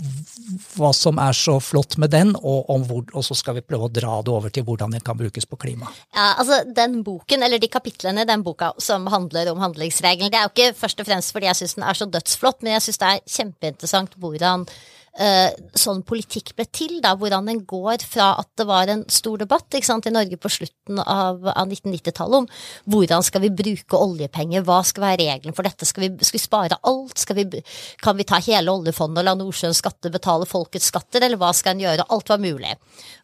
hva 0.74 0.90
som 0.96 1.18
er 1.20 1.36
så 1.36 1.58
flott 1.62 1.96
med 2.00 2.12
den, 2.14 2.34
og, 2.40 2.72
hvor, 2.88 3.04
og 3.12 3.24
så 3.26 3.36
skal 3.36 3.58
vi 3.58 3.64
prøve 3.64 3.88
å 3.88 3.92
dra 3.92 4.18
det 4.24 4.32
over 4.32 4.52
til 4.52 4.64
hvordan 4.66 4.94
den 4.94 5.04
kan 5.04 5.18
brukes 5.18 5.33
brukes 5.34 5.46
på 5.46 5.56
klima. 5.56 5.88
Ja, 6.14 6.34
altså 6.38 6.62
den 6.64 7.02
boken, 7.04 7.42
eller 7.42 7.58
de 7.58 7.68
kapitlene 7.68 8.22
i 8.22 8.28
den 8.28 8.42
boka 8.44 8.72
som 8.78 9.06
handler 9.06 9.50
om 9.52 9.60
handlingsregelen, 9.60 10.30
det 10.30 10.38
er 10.38 10.46
jo 10.46 10.52
ikke 10.54 10.78
først 10.78 11.00
og 11.00 11.06
fremst 11.06 11.32
fordi 11.32 11.46
jeg 11.46 11.56
syns 11.56 11.74
den 11.74 11.84
er 11.84 11.94
så 11.94 12.06
dødsflott, 12.06 12.62
men 12.62 12.72
jeg 12.72 12.82
syns 12.82 12.98
det 12.98 13.08
er 13.08 13.24
kjempeinteressant 13.36 14.14
hvordan 14.18 14.66
sånn 15.14 16.00
politikk 16.02 16.54
ble 16.58 16.64
til, 16.74 16.96
da, 17.02 17.12
hvordan 17.14 17.46
den 17.46 17.60
går 17.70 18.02
fra 18.02 18.32
at 18.40 18.48
det 18.58 18.66
var 18.66 18.90
en 18.90 19.04
stor 19.06 19.38
debatt 19.38 19.76
sant, 19.86 20.08
i 20.08 20.12
Norge 20.14 20.38
på 20.40 20.50
slutten 20.50 20.98
av, 20.98 21.44
av 21.52 21.70
1990-tallet 21.70 22.42
om 22.42 22.48
hvordan 22.90 23.22
skal 23.22 23.44
vi 23.44 23.52
bruke 23.54 24.00
oljepenger, 24.00 24.64
hva 24.66 24.80
skal 24.82 25.06
være 25.06 25.28
reglene 25.28 25.54
for 25.54 25.66
dette, 25.66 25.86
skal 25.86 26.08
vi, 26.08 26.10
skal 26.18 26.38
vi 26.38 26.42
spare 26.42 26.80
alt, 26.82 27.24
vi, 27.38 27.62
kan 28.02 28.18
vi 28.18 28.26
ta 28.26 28.42
hele 28.42 28.74
oljefondet 28.74 29.22
og 29.22 29.28
la 29.28 29.36
Nordsjøens 29.38 29.82
skatter 29.84 30.14
betale 30.14 30.48
folkets 30.50 30.90
skatter, 30.90 31.22
eller 31.22 31.38
hva 31.38 31.52
skal 31.54 31.76
en 31.76 31.84
gjøre, 31.86 32.08
alt 32.10 32.34
var 32.34 32.42
mulig. 32.42 32.74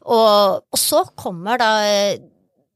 Og, 0.06 0.62
og 0.70 0.78
så 0.78 1.02
kommer 1.18 1.58
da 1.58 1.72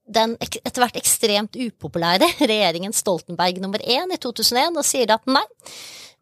den 0.05 0.37
etter 0.41 0.83
hvert 0.83 0.99
ekstremt 1.01 1.57
upopulære 1.57 2.29
regjeringen 2.51 2.95
Stoltenberg 2.97 3.61
nummer 3.63 3.81
én 3.81 4.13
i 4.13 4.21
2001 4.21 4.81
og 4.81 4.87
sier 4.87 5.15
at 5.15 5.25
nei, 5.31 5.45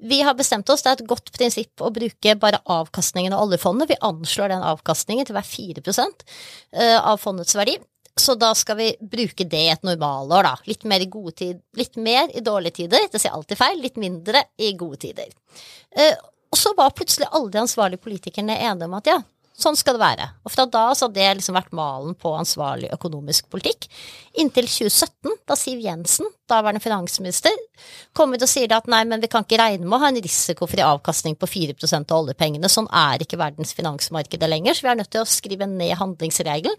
vi 0.02 0.18
har 0.26 0.34
bestemt 0.34 0.70
oss, 0.72 0.82
det 0.82 0.90
er 0.90 0.98
et 0.98 1.10
godt 1.10 1.30
prinsipp 1.34 1.82
å 1.82 1.92
bruke 1.94 2.34
bare 2.42 2.58
avkastningen 2.74 3.34
av 3.36 3.44
oljefondet. 3.44 3.92
Vi 3.92 4.00
anslår 4.02 4.50
den 4.50 4.64
avkastningen 4.66 5.28
til 5.28 5.36
å 5.36 5.38
være 5.38 5.50
4 5.52 6.06
eh, 6.74 6.98
av 6.98 7.20
fondets 7.22 7.54
verdi. 7.54 7.76
Så 8.18 8.34
da 8.36 8.50
skal 8.58 8.76
vi 8.76 8.88
bruke 8.98 9.46
det 9.48 9.60
i 9.62 9.70
et 9.72 9.86
normalår, 9.86 10.42
da. 10.44 10.56
Litt 10.68 10.82
mer 10.90 11.00
i 11.00 11.08
gode 11.08 11.36
tider, 11.38 11.62
litt 11.78 11.94
mer 11.96 12.34
i 12.34 12.42
dårlige 12.44 12.82
tider. 12.82 13.06
Det 13.12 13.22
sier 13.22 13.32
alltid 13.32 13.60
feil. 13.60 13.78
Litt 13.80 13.96
mindre 13.96 14.42
i 14.58 14.72
gode 14.76 14.98
tider. 15.06 15.30
Eh, 15.94 16.18
og 16.52 16.58
så 16.58 16.74
var 16.76 16.92
plutselig 16.98 17.30
alle 17.30 17.54
de 17.54 17.62
ansvarlige 17.62 18.02
politikerne 18.02 18.58
enige 18.58 18.90
om 18.90 18.98
at 18.98 19.08
ja, 19.08 19.20
Sånn 19.52 19.76
skal 19.76 19.98
det 19.98 20.02
være. 20.02 20.26
Og 20.46 20.52
fra 20.54 20.64
da 20.64 20.84
så 20.96 21.06
hadde 21.06 21.20
det 21.20 21.38
liksom 21.38 21.56
vært 21.58 21.74
malen 21.76 22.14
på 22.18 22.30
ansvarlig 22.34 22.88
økonomisk 22.94 23.50
politikk. 23.52 23.84
Inntil 24.40 24.64
2017, 24.64 25.34
da 25.48 25.56
Siv 25.60 25.82
Jensen, 25.84 26.30
daværende 26.48 26.80
finansminister, 26.82 27.52
kommer 28.16 28.40
og 28.40 28.48
sier 28.48 28.72
at 28.72 28.88
nei, 28.90 29.02
men 29.08 29.20
vi 29.20 29.28
kan 29.32 29.44
ikke 29.44 29.60
regne 29.60 29.84
med 29.84 29.98
å 29.98 30.00
ha 30.02 30.10
en 30.10 30.20
risikofri 30.24 30.82
avkastning 30.86 31.36
på 31.36 31.50
4% 31.52 32.16
av 32.16 32.24
oljepengene. 32.24 32.72
Sånn 32.72 32.88
er 32.88 33.22
ikke 33.24 33.40
verdens 33.40 33.76
finansmarkeder 33.76 34.50
lenger, 34.50 34.78
så 34.78 34.88
vi 34.88 34.92
er 34.94 35.00
nødt 35.02 35.12
til 35.12 35.24
å 35.24 35.28
skrive 35.28 35.68
ned 35.68 35.98
handlingsregelen. 36.00 36.76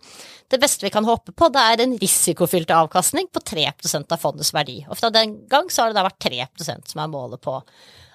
Det 0.49 0.61
beste 0.61 0.87
vi 0.87 0.93
kan 0.93 1.07
håpe 1.07 1.31
på, 1.31 1.53
det 1.53 1.63
er 1.69 1.85
en 1.85 1.97
risikofylt 2.01 2.73
avkastning 2.73 3.29
på 3.29 3.45
3 3.53 3.69
av 4.01 4.17
fondets 4.17 4.53
verdi. 4.55 4.81
Og 4.89 4.97
fra 4.97 5.13
den 5.13 5.43
gang 5.49 5.69
så 5.69 5.85
har 5.85 5.93
det 5.93 6.01
da 6.01 6.09
vært 6.09 6.23
3 6.25 6.49
som 6.89 7.05
er 7.05 7.13
målet 7.13 7.41
på 7.41 7.59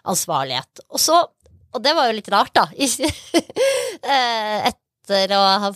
ansvarlighet. 0.09 0.87
Og 0.91 1.01
så 1.03 1.23
og 1.75 1.85
det 1.85 1.95
var 1.97 2.09
jo 2.09 2.19
litt 2.19 2.33
rart, 2.33 2.55
da. 2.57 2.69
Eh, 3.99 4.69
etter 4.69 5.33
å 5.35 5.41
ha 5.65 5.69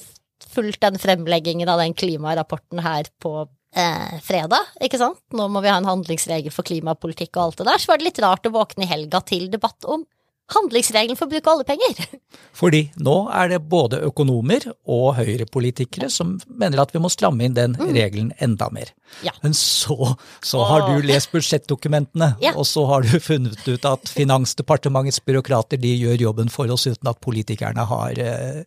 fulgt 0.55 0.79
den 0.85 0.99
fremleggingen 1.01 1.69
av 1.69 1.81
den 1.83 1.95
klimarapporten 1.99 2.79
her 2.85 3.09
på 3.21 3.33
eh, 3.75 4.13
fredag, 4.23 4.69
ikke 4.85 5.01
sant. 5.01 5.19
Nå 5.35 5.49
må 5.51 5.63
vi 5.65 5.73
ha 5.73 5.81
en 5.81 5.89
handlingsregel 5.89 6.55
for 6.55 6.69
klimapolitikk 6.69 7.35
og 7.35 7.43
alt 7.43 7.59
det 7.61 7.67
der. 7.67 7.83
Så 7.83 7.91
var 7.91 7.99
det 7.99 8.07
litt 8.07 8.21
rart 8.23 8.47
å 8.47 8.55
våkne 8.55 8.87
i 8.87 8.93
helga 8.93 9.21
til 9.27 9.49
debatt 9.51 9.89
om 9.91 10.05
handlingsregelen 10.55 11.19
for 11.19 11.31
bruk 11.31 11.47
av 11.49 11.61
oljepenger. 11.61 12.19
Fordi 12.61 12.83
nå 13.01 13.15
er 13.33 13.49
det 13.55 13.61
både 13.73 14.01
økonomer 14.07 14.67
og 14.93 15.15
høyrepolitikere 15.19 16.11
som 16.13 16.35
mener 16.49 16.83
at 16.83 16.93
vi 16.95 17.01
må 17.03 17.09
stramme 17.13 17.47
inn 17.49 17.57
den 17.57 17.77
regelen 17.81 18.33
enda 18.45 18.69
mer. 18.73 18.93
Ja. 19.25 19.33
Men 19.45 19.53
så, 19.57 20.15
så 20.45 20.63
har 20.69 20.87
du 20.89 21.07
lest 21.09 21.33
budsjettdokumentene, 21.35 22.35
Ja. 22.45 22.55
og 22.57 22.65
så 22.69 22.85
har 22.89 23.05
du 23.05 23.17
funnet 23.21 23.61
ut 23.69 23.85
at 23.89 24.13
Finansdepartementets 24.13 25.21
byråkrater 25.25 25.81
de 25.81 25.95
gjør 25.99 26.27
jobben 26.29 26.49
for 26.53 26.71
oss 26.73 26.87
uten 26.89 27.09
at 27.11 27.21
politikerne 27.25 27.85
har 27.89 28.19
eh, 28.21 28.63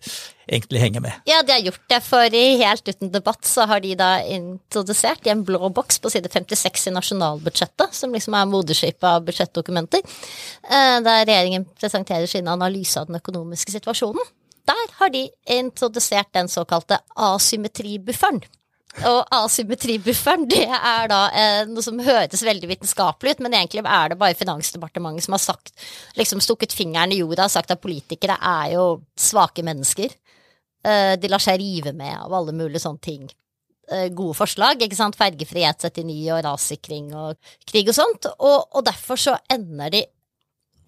egentlig 0.47 0.81
henger 0.81 1.03
med. 1.05 1.19
Ja, 1.25 1.41
de 1.43 1.53
har 1.55 1.63
gjort 1.65 1.83
det, 1.91 2.01
for 2.05 2.35
i 2.35 2.45
Helt 2.61 2.87
uten 2.87 3.11
debatt 3.11 3.45
så 3.45 3.65
har 3.69 3.81
de 3.83 3.93
da 3.99 4.09
introdusert 4.23 5.27
i 5.27 5.33
en 5.33 5.43
blå 5.45 5.69
boks 5.73 5.99
på 6.01 6.11
side 6.13 6.31
56 6.31 6.87
i 6.89 6.95
nasjonalbudsjettet, 6.95 7.93
som 7.97 8.13
liksom 8.15 8.37
er 8.37 8.49
moderskipet 8.49 9.07
av 9.09 9.25
budsjettdokumenter, 9.27 10.03
eh, 10.69 10.97
der 11.05 11.25
regjeringen 11.25 11.67
presenterer 11.77 12.29
sin 12.29 12.47
analyse 12.47 12.99
av 12.99 13.09
den 13.09 13.19
økonomiske 13.21 13.75
situasjonen. 13.75 14.33
Der 14.65 14.85
har 14.99 15.09
de 15.13 15.27
introdusert 15.45 16.31
den 16.33 16.47
såkalte 16.49 16.99
asymmetribufferen. 17.15 18.41
Og 19.03 19.33
asymmetribufferen, 19.35 20.45
det 20.47 20.63
er 20.71 21.09
da 21.11 21.21
eh, 21.35 21.61
noe 21.67 21.83
som 21.83 21.99
høres 21.99 22.43
veldig 22.47 22.69
vitenskapelig 22.69 23.35
ut, 23.35 23.41
men 23.43 23.57
egentlig 23.57 23.83
er 23.83 24.13
det 24.13 24.17
bare 24.21 24.37
Finansdepartementet 24.39 25.27
som 25.27 25.35
har 25.35 25.43
sagt, 25.43 25.73
liksom 26.15 26.39
stukket 26.43 26.73
fingeren 26.75 27.11
i 27.11 27.19
jorda 27.19 27.49
og 27.49 27.51
sagt 27.51 27.73
at 27.75 27.83
politikere 27.83 28.37
er 28.39 28.77
jo 28.77 28.85
svake 29.19 29.65
mennesker. 29.67 30.15
Eh, 30.85 31.15
de 31.17 31.31
lar 31.31 31.41
seg 31.41 31.59
rive 31.61 31.95
med 31.97 32.13
av 32.19 32.33
alle 32.37 32.53
mulige 32.55 32.83
sånne 32.83 33.01
ting. 33.01 33.25
Eh, 33.91 34.07
gode 34.13 34.37
forslag, 34.37 34.81
ikke 34.81 34.97
sant. 34.97 35.17
Fergefri 35.17 35.65
E39 35.65 36.17
og 36.35 36.43
rassikring 36.45 37.11
og 37.17 37.53
krig 37.69 37.89
og 37.89 37.97
sånt. 37.97 38.29
Og, 38.35 38.67
og 38.75 38.85
derfor 38.85 39.19
så 39.21 39.37
ender 39.51 39.93
de 39.93 40.03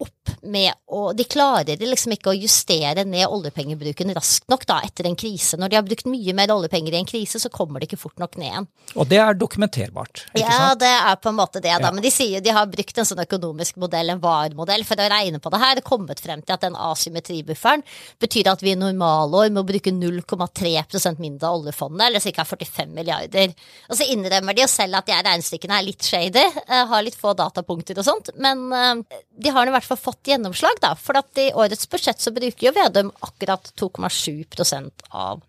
opp 0.00 0.14
med 0.42 0.70
å 0.94 1.12
De 1.16 1.24
klarer 1.26 1.80
liksom 1.80 2.12
ikke 2.14 2.30
å 2.30 2.36
justere 2.36 3.02
ned 3.08 3.26
oljepengebruken 3.26 4.12
raskt 4.16 4.46
nok 4.52 4.64
da 4.68 4.78
etter 4.86 5.08
en 5.08 5.16
krise. 5.18 5.56
Når 5.58 5.72
de 5.72 5.76
har 5.78 5.84
brukt 5.86 6.06
mye 6.08 6.34
mer 6.36 6.52
oljepenger 6.54 6.94
i 6.94 7.00
en 7.00 7.08
krise, 7.08 7.40
så 7.42 7.50
kommer 7.52 7.80
det 7.80 7.88
ikke 7.88 7.98
fort 8.00 8.20
nok 8.22 8.36
ned 8.38 8.48
igjen. 8.50 8.68
Og 8.94 9.08
det 9.10 9.18
er 9.18 9.34
dokumenterbart, 9.34 10.26
ikke 10.30 10.44
Ja, 10.44 10.58
sant? 10.70 10.80
det 10.84 10.92
er 10.92 11.16
på 11.16 11.32
en 11.32 11.38
måte 11.40 11.60
det, 11.64 11.72
da. 11.74 11.88
Ja. 11.88 11.92
Men 11.92 12.04
de 12.04 12.12
sier 12.14 12.44
de 12.44 12.54
har 12.54 12.68
brukt 12.70 12.98
en 13.02 13.08
sånn 13.08 13.24
økonomisk 13.24 13.76
modell, 13.82 14.12
en 14.14 14.20
VAR-modell, 14.22 14.84
for 14.88 15.00
å 15.00 15.08
regne 15.10 15.40
på 15.42 15.50
det 15.50 15.60
her. 15.64 15.80
Kommet 15.88 16.20
frem 16.22 16.42
til 16.44 16.54
at 16.54 16.60
den 16.66 16.76
asymmetribufferen 16.78 17.82
betyr 18.22 18.52
at 18.52 18.62
vi 18.62 18.72
i 18.76 18.78
normalår 18.78 19.50
må 19.56 19.64
bruke 19.66 19.90
0,3% 19.92 21.18
mindre 21.24 21.48
av 21.48 21.58
oljefondet, 21.60 22.06
eller 22.06 22.20
ca. 22.20 22.44
45 22.44 22.94
milliarder. 22.94 23.54
Og 23.88 23.96
så 23.98 24.06
innrømmer 24.12 24.54
de 24.54 24.62
jo 24.64 24.70
selv 24.70 25.00
at 25.00 25.06
de 25.08 25.16
regnestykkene 25.18 25.78
er 25.80 25.86
litt 25.88 26.04
shady, 26.04 26.44
eh, 26.68 26.84
har 26.86 27.02
litt 27.02 27.16
få 27.18 27.34
datapunkter 27.38 27.98
og 27.98 28.04
sånt, 28.06 28.30
men 28.36 28.66
eh, 28.72 29.20
de 29.42 29.50
har 29.54 29.66
i 29.66 29.70
hvert 29.74 29.84
fall 29.84 29.87
fått 29.96 30.28
gjennomslag, 30.28 30.76
da. 30.82 30.92
For 30.98 31.16
at 31.16 31.40
i 31.40 31.48
årets 31.56 31.88
budsjett 31.88 32.20
så 32.20 32.32
bruker 32.34 32.68
jo 32.68 32.74
Vedum 32.76 33.12
akkurat 33.24 33.72
2,7% 33.80 35.06
av 35.10 35.40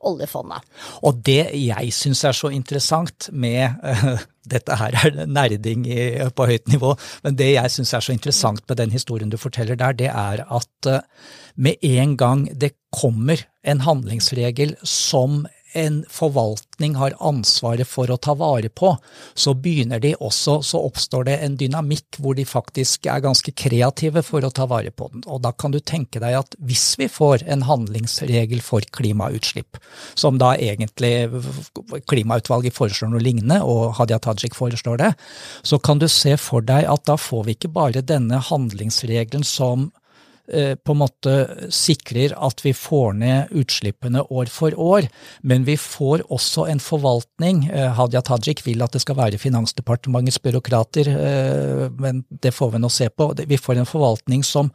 oljefondet. 0.00 0.64
Og 1.04 1.20
det 1.26 1.52
jeg 1.58 1.92
syns 1.92 2.24
er 2.24 2.36
så 2.36 2.52
interessant 2.54 3.28
med 3.32 3.82
eh, 3.82 4.12
Dette 4.52 4.74
her 4.74 4.96
er 4.98 5.20
nerding 5.30 5.84
på 6.34 6.46
høyt 6.50 6.66
nivå, 6.66 6.96
men 7.22 7.36
det 7.38 7.52
jeg 7.52 7.70
syns 7.70 7.92
er 7.94 8.02
så 8.02 8.10
interessant 8.10 8.64
med 8.66 8.80
den 8.80 8.90
historien 8.90 9.30
du 9.30 9.36
forteller 9.38 9.78
der, 9.78 9.94
det 9.94 10.08
er 10.10 10.42
at 10.42 10.88
eh, 10.90 11.04
med 11.54 11.78
en 11.86 12.16
gang 12.18 12.48
det 12.50 12.72
kommer 12.90 13.44
en 13.62 13.84
handlingsregel 13.86 14.74
som 14.82 15.44
en 15.78 16.02
forvaltning 16.10 16.96
har 17.00 17.14
ansvaret 17.20 17.88
for 17.88 18.10
å 18.10 18.18
ta 18.20 18.34
vare 18.38 18.68
på, 18.68 18.94
så 19.34 19.54
begynner 19.54 20.02
de 20.02 20.14
også, 20.18 20.58
så 20.66 20.80
oppstår 20.86 21.26
det 21.28 21.36
en 21.44 21.56
dynamikk 21.60 22.18
hvor 22.22 22.36
de 22.38 22.44
faktisk 22.48 23.08
er 23.10 23.22
ganske 23.24 23.54
kreative 23.56 24.24
for 24.26 24.44
å 24.44 24.52
ta 24.54 24.66
vare 24.70 24.92
på 24.92 25.08
den. 25.12 25.24
Og 25.26 25.42
da 25.44 25.52
kan 25.52 25.74
du 25.74 25.80
tenke 25.80 26.20
deg 26.22 26.38
at 26.42 26.56
hvis 26.60 26.92
vi 27.00 27.08
får 27.12 27.46
en 27.52 27.64
handlingsregel 27.68 28.62
for 28.64 28.84
klimautslipp, 28.96 29.80
som 30.14 30.40
da 30.42 30.54
egentlig 30.56 31.30
klimautvalget 32.10 32.76
foreslår 32.76 33.14
noe 33.14 33.24
lignende, 33.24 33.62
og 33.62 33.96
Hadia 33.98 34.20
Tajik 34.22 34.56
foreslår 34.58 35.00
det, 35.02 35.12
så 35.62 35.78
kan 35.78 36.02
du 36.02 36.08
se 36.10 36.36
for 36.40 36.64
deg 36.64 36.88
at 36.90 37.06
da 37.08 37.16
får 37.20 37.48
vi 37.48 37.56
ikke 37.56 37.72
bare 37.72 38.04
denne 38.04 38.40
handlingsregelen 38.42 39.46
som 39.46 39.90
på 40.52 40.94
en 40.94 41.00
måte 41.00 41.34
sikrer 41.72 42.34
at 42.36 42.60
vi 42.64 42.74
får 42.76 43.16
ned 43.20 43.54
utslippene 43.62 44.24
år 44.28 44.50
for 44.52 44.76
år, 44.78 45.08
men 45.42 45.66
vi 45.68 45.76
får 45.80 46.26
også 46.32 46.66
en 46.72 46.82
forvaltning. 46.82 47.66
Eh, 47.70 47.90
Hadia 47.96 48.22
Tajik 48.24 48.64
vil 48.66 48.84
at 48.84 48.94
det 48.94 49.02
skal 49.04 49.18
være 49.18 49.40
Finansdepartementets 49.40 50.40
byråkrater, 50.42 51.12
eh, 51.12 51.84
men 51.98 52.24
det 52.28 52.54
får 52.54 52.74
vi 52.74 52.82
nå 52.82 52.92
se 52.92 53.08
på. 53.10 53.32
Vi 53.46 53.60
får 53.60 53.80
en 53.80 53.88
forvaltning 53.88 54.44
som 54.46 54.72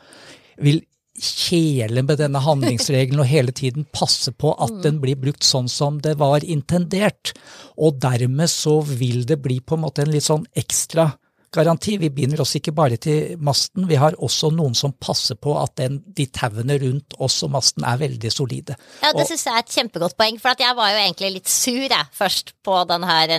vil 0.58 0.82
kjele 1.18 2.04
med 2.06 2.20
denne 2.22 2.40
handlingsregelen 2.46 3.24
og 3.24 3.30
hele 3.30 3.54
tiden 3.56 3.88
passe 3.90 4.32
på 4.38 4.52
at 4.62 4.76
den 4.84 5.00
blir 5.02 5.18
brukt 5.18 5.46
sånn 5.46 5.70
som 5.72 5.98
det 6.04 6.18
var 6.22 6.46
intendert. 6.46 7.34
Og 7.78 7.98
dermed 8.02 8.52
så 8.54 8.80
vil 8.86 9.26
det 9.26 9.40
bli 9.42 9.60
på 9.60 9.78
en 9.78 9.86
måte 9.88 10.06
en 10.06 10.13
litt 10.13 10.28
sånn 10.28 10.46
ekstra 10.58 11.12
garanti. 11.54 11.98
Vi 12.02 12.10
binder 12.14 12.42
oss 12.44 12.56
ikke 12.60 12.74
bare 12.76 13.00
til 13.02 13.38
masten, 13.44 13.88
vi 13.90 14.00
har 14.00 14.18
også 14.24 14.52
noen 14.56 14.76
som 14.78 14.94
passer 14.94 15.40
på 15.40 15.56
at 15.60 15.76
den, 15.80 16.00
de 16.18 16.28
tauene 16.34 16.78
rundt 16.82 17.18
oss 17.24 17.40
og 17.46 17.54
masten 17.56 17.86
er 17.88 18.00
veldig 18.02 18.32
solide. 18.34 18.78
Ja, 19.04 19.14
det 19.16 19.28
syns 19.30 19.48
jeg 19.48 19.56
er 19.56 19.66
et 19.66 19.76
kjempegodt 19.78 20.18
poeng, 20.20 20.40
for 20.42 20.54
at 20.54 20.64
jeg 20.64 20.78
var 20.78 20.94
jo 20.94 21.02
egentlig 21.04 21.34
litt 21.40 21.52
sur 21.52 21.84
jeg, 21.88 22.12
først 22.18 22.54
på 22.66 22.84
den 22.90 23.08
her 23.08 23.36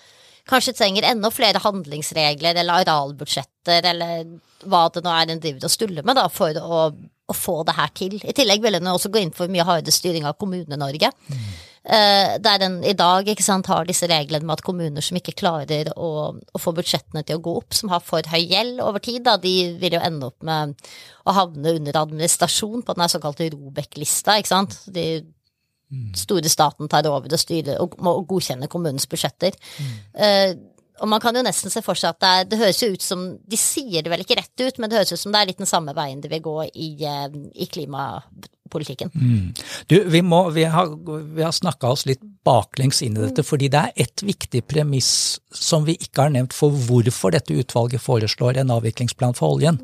kanskje 0.48 0.74
trenger 0.78 1.06
enda 1.10 1.30
flere 1.34 1.62
handlingsregler 1.62 2.58
eller 2.58 2.82
arealbudsjetter 2.82 3.86
eller 3.92 4.26
hva 4.68 4.88
det 4.92 5.04
nå 5.04 5.14
er 5.14 5.32
en 5.32 5.40
driver 5.42 5.68
og 5.68 5.72
stuller 5.72 6.06
med 6.06 6.18
da, 6.18 6.26
for 6.32 6.56
å, 6.58 6.82
å 7.28 7.36
få 7.36 7.60
det 7.68 7.76
her 7.78 7.94
til. 7.96 8.18
I 8.24 8.34
tillegg 8.36 8.64
vil 8.64 8.78
den 8.78 8.90
også 8.90 9.12
gå 9.12 9.22
inn 9.22 9.34
for 9.34 9.50
mye 9.52 9.66
hardere 9.68 9.94
styring 9.94 10.26
av 10.28 10.38
Kommune-Norge. 10.40 11.12
Eh, 11.88 12.34
der 12.42 12.58
den 12.60 12.82
i 12.84 12.92
dag 12.92 13.28
sant, 13.40 13.70
har 13.70 13.86
disse 13.88 14.08
reglene 14.10 14.44
med 14.44 14.58
at 14.58 14.64
kommuner 14.66 15.04
som 15.04 15.16
ikke 15.16 15.36
klarer 15.38 15.88
å, 15.96 16.10
å 16.36 16.60
få 16.60 16.74
budsjettene 16.76 17.22
til 17.24 17.38
å 17.38 17.44
gå 17.46 17.54
opp, 17.62 17.76
som 17.76 17.88
har 17.92 18.02
for 18.04 18.26
høy 18.28 18.42
gjeld 18.42 18.82
over 18.84 19.00
tid, 19.00 19.22
da, 19.24 19.38
de 19.40 19.54
vil 19.80 19.96
jo 19.96 20.02
ende 20.04 20.28
opp 20.28 20.44
med 20.44 20.74
å 21.24 21.36
havne 21.38 21.78
under 21.78 22.00
administrasjon 22.02 22.84
på 22.84 22.98
den 22.98 23.12
såkalte 23.14 23.48
Robek-lista. 23.54 24.36
ikke 24.36 24.52
sant? 24.52 24.76
De 24.84 25.06
store 26.16 26.50
staten 26.52 26.88
tar 26.90 27.06
over 27.10 27.32
og 27.32 27.40
styrer 27.40 27.80
og 27.82 27.96
må 28.04 28.18
godkjenne 28.28 28.68
kommunens 28.68 29.08
budsjetter. 29.10 29.56
Eh, 30.14 30.52
og 30.98 31.08
man 31.08 31.22
kan 31.22 31.36
jo 31.36 31.44
nesten 31.46 31.70
se 31.70 31.82
for 31.84 31.98
seg 31.98 32.10
at 32.10 32.20
det, 32.20 32.28
er, 32.28 32.46
det 32.50 32.58
høres 32.58 32.82
jo 32.82 32.88
ut 32.90 33.04
som 33.04 33.20
De 33.46 33.58
sier 33.60 34.02
det 34.02 34.10
vel 34.10 34.24
ikke 34.24 34.38
rett 34.38 34.64
ut, 34.64 34.78
men 34.78 34.90
det 34.90 34.98
høres 34.98 35.14
ut 35.14 35.22
som 35.22 35.34
det 35.34 35.40
er 35.40 35.50
litt 35.52 35.60
den 35.62 35.70
samme 35.70 35.94
veien 35.94 36.22
de 36.22 36.30
vil 36.32 36.42
gå 36.42 36.56
i, 36.72 36.90
eh, 37.06 37.28
i 38.68 39.08
Mm. 39.14 39.52
Du, 39.86 39.96
vi, 40.10 40.22
må, 40.22 40.50
vi 40.50 40.64
har, 40.64 40.90
vi 41.34 41.42
har 41.42 41.52
snakka 41.52 41.88
oss 41.94 42.06
litt 42.06 42.20
baklengs 42.44 43.02
inn 43.02 43.16
i 43.16 43.24
dette, 43.26 43.44
fordi 43.44 43.68
det 43.72 43.80
er 43.80 44.04
ett 44.04 44.22
viktig 44.24 44.62
premiss 44.68 45.10
som 45.54 45.84
vi 45.86 45.96
ikke 45.96 46.26
har 46.26 46.32
nevnt 46.32 46.54
for 46.56 46.72
hvorfor 46.88 47.32
dette 47.34 47.56
utvalget 47.56 48.02
foreslår 48.04 48.60
en 48.60 48.72
avviklingsplan 48.74 49.36
for 49.36 49.56
oljen. 49.56 49.78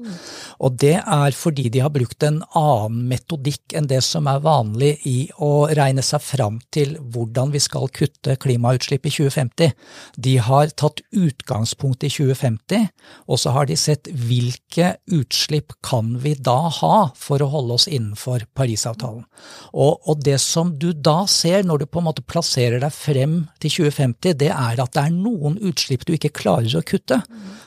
Og 0.61 0.77
det 0.81 0.97
er 1.01 1.37
fordi 1.37 1.69
de 1.73 1.83
har 1.85 1.93
brukt 1.95 2.25
en 2.27 2.43
annen 2.57 3.05
metodikk 3.11 3.77
enn 3.77 3.89
det 3.91 4.01
som 4.05 4.29
er 4.31 4.43
vanlig 4.45 4.95
i 5.09 5.17
å 5.43 5.67
regne 5.73 6.05
seg 6.05 6.23
fram 6.25 6.61
til 6.75 6.97
hvordan 7.01 7.53
vi 7.55 7.63
skal 7.63 7.91
kutte 7.95 8.37
klimautslipp 8.41 9.09
i 9.09 9.15
2050. 9.15 9.75
De 10.17 10.37
har 10.49 10.73
tatt 10.77 11.03
utgangspunkt 11.15 12.05
i 12.07 12.13
2050, 12.13 12.89
og 13.29 13.41
så 13.41 13.55
har 13.57 13.69
de 13.71 13.79
sett 13.81 14.09
hvilke 14.09 14.95
utslipp 15.13 15.77
kan 15.85 16.15
vi 16.23 16.35
da 16.37 16.59
ha 16.81 16.97
for 17.19 17.43
å 17.43 17.51
holde 17.53 17.79
oss 17.79 17.89
innenfor 17.91 18.47
Parisavtalen. 18.75 19.25
Og, 19.73 20.01
og 20.09 20.21
det 20.25 20.39
som 20.43 20.73
du 20.79 20.93
da 20.93 21.25
ser 21.31 21.65
når 21.65 21.83
du 21.83 21.87
på 21.87 22.01
en 22.01 22.09
måte 22.09 22.23
plasserer 22.27 22.81
deg 22.83 22.93
frem 22.95 23.37
til 23.63 23.71
2050, 23.89 24.37
det 24.41 24.51
er 24.51 24.81
at 24.83 24.95
det 24.95 25.03
er 25.03 25.15
noen 25.15 25.59
utslipp 25.63 26.05
du 26.07 26.15
ikke 26.15 26.33
klarer 26.35 26.75
å 26.79 26.83
kutte. 26.87 27.21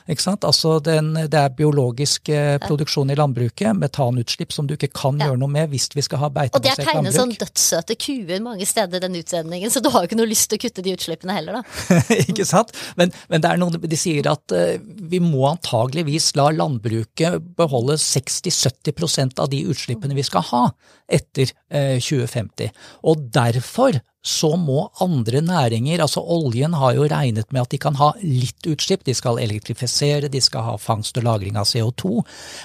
Ikke 0.08 0.24
sant? 0.24 0.44
Altså 0.48 0.78
den, 0.84 1.12
det 1.28 1.38
er 1.38 1.54
biologisk 1.56 2.30
eh, 2.32 2.56
produksjon 2.62 3.12
i 3.12 3.16
landbruket, 3.18 3.76
metanutslipp 3.76 4.54
som 4.54 4.68
du 4.68 4.74
ikke 4.76 4.90
kan 4.94 5.18
gjøre 5.20 5.38
noe 5.40 5.52
med 5.52 5.68
hvis 5.72 5.90
vi 5.94 6.04
skal 6.04 6.22
ha 6.24 6.30
Og 6.30 6.62
det 6.64 6.72
er 6.72 6.80
tegnet 6.80 7.12
sånn 7.12 7.32
landbruk. 7.32 7.44
dødssøte 7.44 7.98
kuer 8.00 8.44
mange 8.44 8.68
steder 8.68 9.00
i 9.00 9.04
den 9.04 9.18
utsendingen, 9.20 9.72
så 9.72 9.82
du 9.84 9.90
har 9.92 10.04
jo 10.04 10.10
ikke 10.10 10.20
noe 10.20 10.30
lyst 10.30 10.48
til 10.50 10.60
å 10.60 10.64
kutte 10.64 10.84
de 10.84 10.94
utslippene 10.96 11.36
heller, 11.36 11.60
da. 11.60 11.98
ikke 12.30 12.46
sant? 12.48 12.72
Men, 13.00 13.12
men 13.28 13.44
det 13.44 13.52
er 13.52 13.60
noen, 13.60 13.76
de 13.78 14.00
sier 14.00 14.30
at 14.30 14.56
eh, 14.56 14.80
vi 14.80 15.20
må 15.22 15.44
antageligvis 15.50 16.32
la 16.38 16.48
landbruket 16.54 17.42
beholde 17.58 17.98
60-70% 18.00 19.42
av 19.42 19.52
de 19.52 19.64
utslippene 19.68 20.16
vi 20.16 20.26
skal 20.26 20.46
ha 20.52 20.64
etter 21.08 21.52
eh, 21.70 21.98
2050. 22.00 22.70
Og 23.02 23.28
derfor 23.34 23.98
så 24.26 24.50
må 24.58 24.88
andre 25.00 25.40
næringer, 25.46 26.02
altså 26.02 26.20
oljen 26.20 26.74
har 26.74 26.96
jo 26.96 27.06
regnet 27.08 27.52
med 27.54 27.62
at 27.62 27.70
de 27.70 27.78
kan 27.80 27.96
ha 28.00 28.10
litt 28.20 28.66
utslipp, 28.66 29.04
de 29.06 29.14
skal 29.14 29.38
elektrifisere, 29.38 30.30
de 30.32 30.40
skal 30.42 30.64
ha 30.66 30.74
fangst 30.80 31.20
og 31.20 31.26
lagring 31.28 31.56
av 31.60 31.68
CO2, 31.70 32.24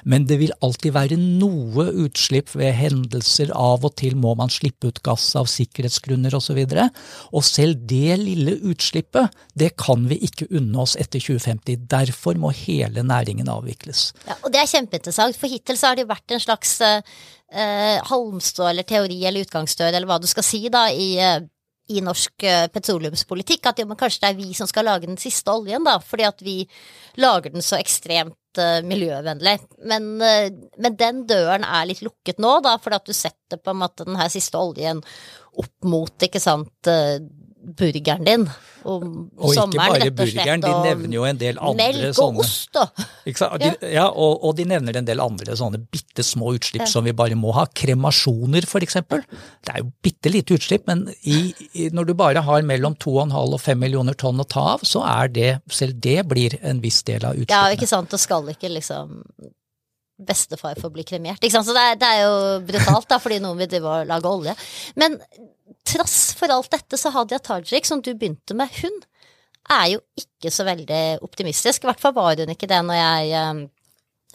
men 0.09 0.25
det 0.29 0.39
vil 0.41 0.55
alltid 0.65 0.95
være 0.95 1.19
noe 1.21 1.85
utslipp 2.05 2.55
ved 2.57 2.73
hendelser, 2.79 3.53
av 3.53 3.85
og 3.85 3.93
til 4.01 4.17
må 4.19 4.33
man 4.39 4.51
slippe 4.53 4.89
ut 4.89 5.03
gass 5.05 5.29
av 5.39 5.47
sikkerhetsgrunner 5.51 6.33
osv. 6.33 6.57
Og, 6.63 6.73
så 6.73 6.89
og 7.37 7.45
selv 7.45 7.85
det 7.89 8.17
lille 8.21 8.57
utslippet, 8.71 9.33
det 9.53 9.75
kan 9.79 10.07
vi 10.09 10.17
ikke 10.25 10.49
unne 10.57 10.83
oss 10.83 10.97
etter 10.99 11.21
2050. 11.21 11.85
Derfor 11.91 12.39
må 12.39 12.51
hele 12.63 13.05
næringen 13.05 13.51
avvikles. 13.51 14.09
Ja, 14.27 14.39
og 14.41 14.51
det 14.53 14.63
er 14.63 14.73
kjempeinteressant, 14.73 15.37
for 15.37 15.51
hittil 15.51 15.79
så 15.79 15.91
har 15.91 15.99
det 15.99 16.09
vært 16.09 16.33
en 16.33 16.43
slags 16.43 16.79
eh, 16.81 17.99
halmstrå 18.09 18.67
eller 18.69 18.87
teori 18.87 19.19
eller 19.25 19.45
utgangsdør 19.45 19.91
eller 19.91 20.09
hva 20.09 20.19
du 20.21 20.27
skal 20.29 20.45
si 20.45 20.61
da 20.73 20.87
i, 20.91 21.15
eh, 21.21 21.42
i 21.91 21.99
norsk 22.03 22.45
eh, 22.47 22.67
petroleumspolitikk, 22.71 23.67
at 23.67 23.81
jo, 23.81 23.87
men 23.89 23.99
kanskje 23.99 24.23
det 24.23 24.31
er 24.31 24.39
vi 24.39 24.53
som 24.55 24.69
skal 24.69 24.87
lage 24.87 25.09
den 25.09 25.19
siste 25.19 25.51
oljen, 25.51 25.83
da, 25.83 25.97
fordi 25.99 26.27
at 26.27 26.43
vi 26.45 26.61
lager 27.19 27.53
den 27.53 27.65
så 27.65 27.79
ekstremt 27.79 28.61
eh, 28.61 28.79
miljøvennlig. 28.87 29.57
Men, 29.91 30.09
eh, 30.23 30.47
men 30.79 30.97
den 30.99 31.23
døren 31.29 31.67
er 31.67 31.89
litt 31.89 32.03
lukket 32.05 32.39
nå, 32.43 32.55
da, 32.63 32.77
fordi 32.81 32.99
at 33.01 33.11
du 33.11 33.17
setter 33.17 33.59
på 33.59 33.73
en 33.73 33.81
måte 33.83 34.07
den 34.07 34.19
her 34.19 34.31
siste 34.31 34.59
oljen 34.61 35.03
opp 35.59 35.89
mot, 35.89 36.15
ikke 36.25 36.41
sant, 36.41 36.89
burgeren 37.63 38.25
din 38.27 38.45
om 38.83 39.03
Og 39.39 39.53
ikke 39.53 39.55
sommeren, 39.55 39.77
bare 39.79 39.95
og 39.95 40.01
slett. 40.03 40.17
burgeren, 40.19 40.63
de 40.63 40.71
nevner 40.83 41.15
jo 41.15 41.23
en 41.27 41.39
del 41.39 41.59
andre 41.61 41.85
Melk 41.85 42.07
og 42.09 42.17
sånne 42.17 42.43
ost, 42.43 42.69
da. 42.75 43.07
Ikke 43.29 43.39
sant? 43.39 43.63
De, 43.63 43.91
ja, 43.93 44.05
og, 44.09 44.43
og 44.43 44.57
de 44.57 44.65
nevner 44.67 44.99
en 44.99 45.07
del 45.07 45.23
andre 45.23 45.55
sånne 45.59 45.79
bitte 45.93 46.25
små 46.27 46.51
utslipp 46.57 46.85
som 46.91 47.07
vi 47.07 47.15
bare 47.15 47.37
må 47.39 47.53
ha. 47.55 47.65
Kremasjoner, 47.71 48.67
for 48.69 48.83
eksempel. 48.85 49.23
Det 49.63 49.73
er 49.73 49.83
jo 49.83 49.89
bitte 50.03 50.33
lite 50.33 50.57
utslipp, 50.57 50.85
men 50.91 51.07
i, 51.23 51.39
i, 51.71 51.87
når 51.95 52.11
du 52.11 52.13
bare 52.19 52.43
har 52.43 52.67
mellom 52.67 52.97
2,5 52.99 53.33
og 53.39 53.59
5 53.63 53.83
millioner 53.85 54.19
tonn 54.19 54.43
å 54.43 54.47
ta 54.47 54.67
av, 54.75 54.85
så 54.87 55.05
er 55.07 55.31
det, 55.31 55.49
selv 55.71 55.99
det 56.03 56.19
blir 56.27 56.59
en 56.61 56.83
viss 56.83 57.01
del 57.07 57.23
av 57.29 57.39
Ja, 57.47 57.65
ikke 57.71 57.89
sant, 57.89 58.13
og 58.13 58.21
skal 58.21 58.51
ikke 58.51 58.71
liksom 58.71 59.23
bestefar 60.23 60.77
få 60.79 60.91
bli 60.93 61.03
kremert, 61.07 61.41
ikke 61.41 61.55
sant. 61.55 61.67
Så 61.67 61.75
det 61.75 61.83
er, 61.83 61.97
det 61.99 62.09
er 62.09 62.21
jo 62.25 62.35
brutalt, 62.67 63.09
da, 63.09 63.19
fordi 63.23 63.39
noen 63.43 63.59
vil 63.63 63.71
drive 63.71 63.89
og 63.89 64.07
lage 64.11 64.29
olje. 64.29 64.55
Men 64.99 65.17
trass 65.87 66.33
for 66.37 66.51
alt 66.53 66.71
dette, 66.73 66.97
så 66.99 67.11
Hadia 67.13 67.39
Tajik, 67.43 67.87
som 67.87 68.01
du 68.01 68.13
begynte 68.13 68.55
med, 68.57 68.71
hun 68.81 69.01
er 69.71 69.85
jo 69.93 70.01
ikke 70.19 70.51
så 70.51 70.65
veldig 70.67 71.03
optimistisk. 71.23 71.83
I 71.83 71.91
hvert 71.91 72.01
fall 72.03 72.15
var 72.15 72.39
hun 72.39 72.51
ikke 72.51 72.69
det 72.69 72.79
når 72.83 72.99
jeg 72.99 73.43
um, 73.51 73.61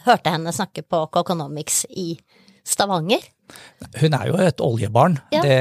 hørte 0.07 0.33
henne 0.33 0.55
snakke 0.55 0.85
på 0.87 1.03
Coconomics 1.13 1.83
i 1.91 2.13
Stavanger. 2.65 3.25
Hun 4.01 4.15
er 4.15 4.29
jo 4.31 4.39
et 4.43 4.61
oljebarn, 4.65 5.19
Ja. 5.33 5.43
det 5.43 5.59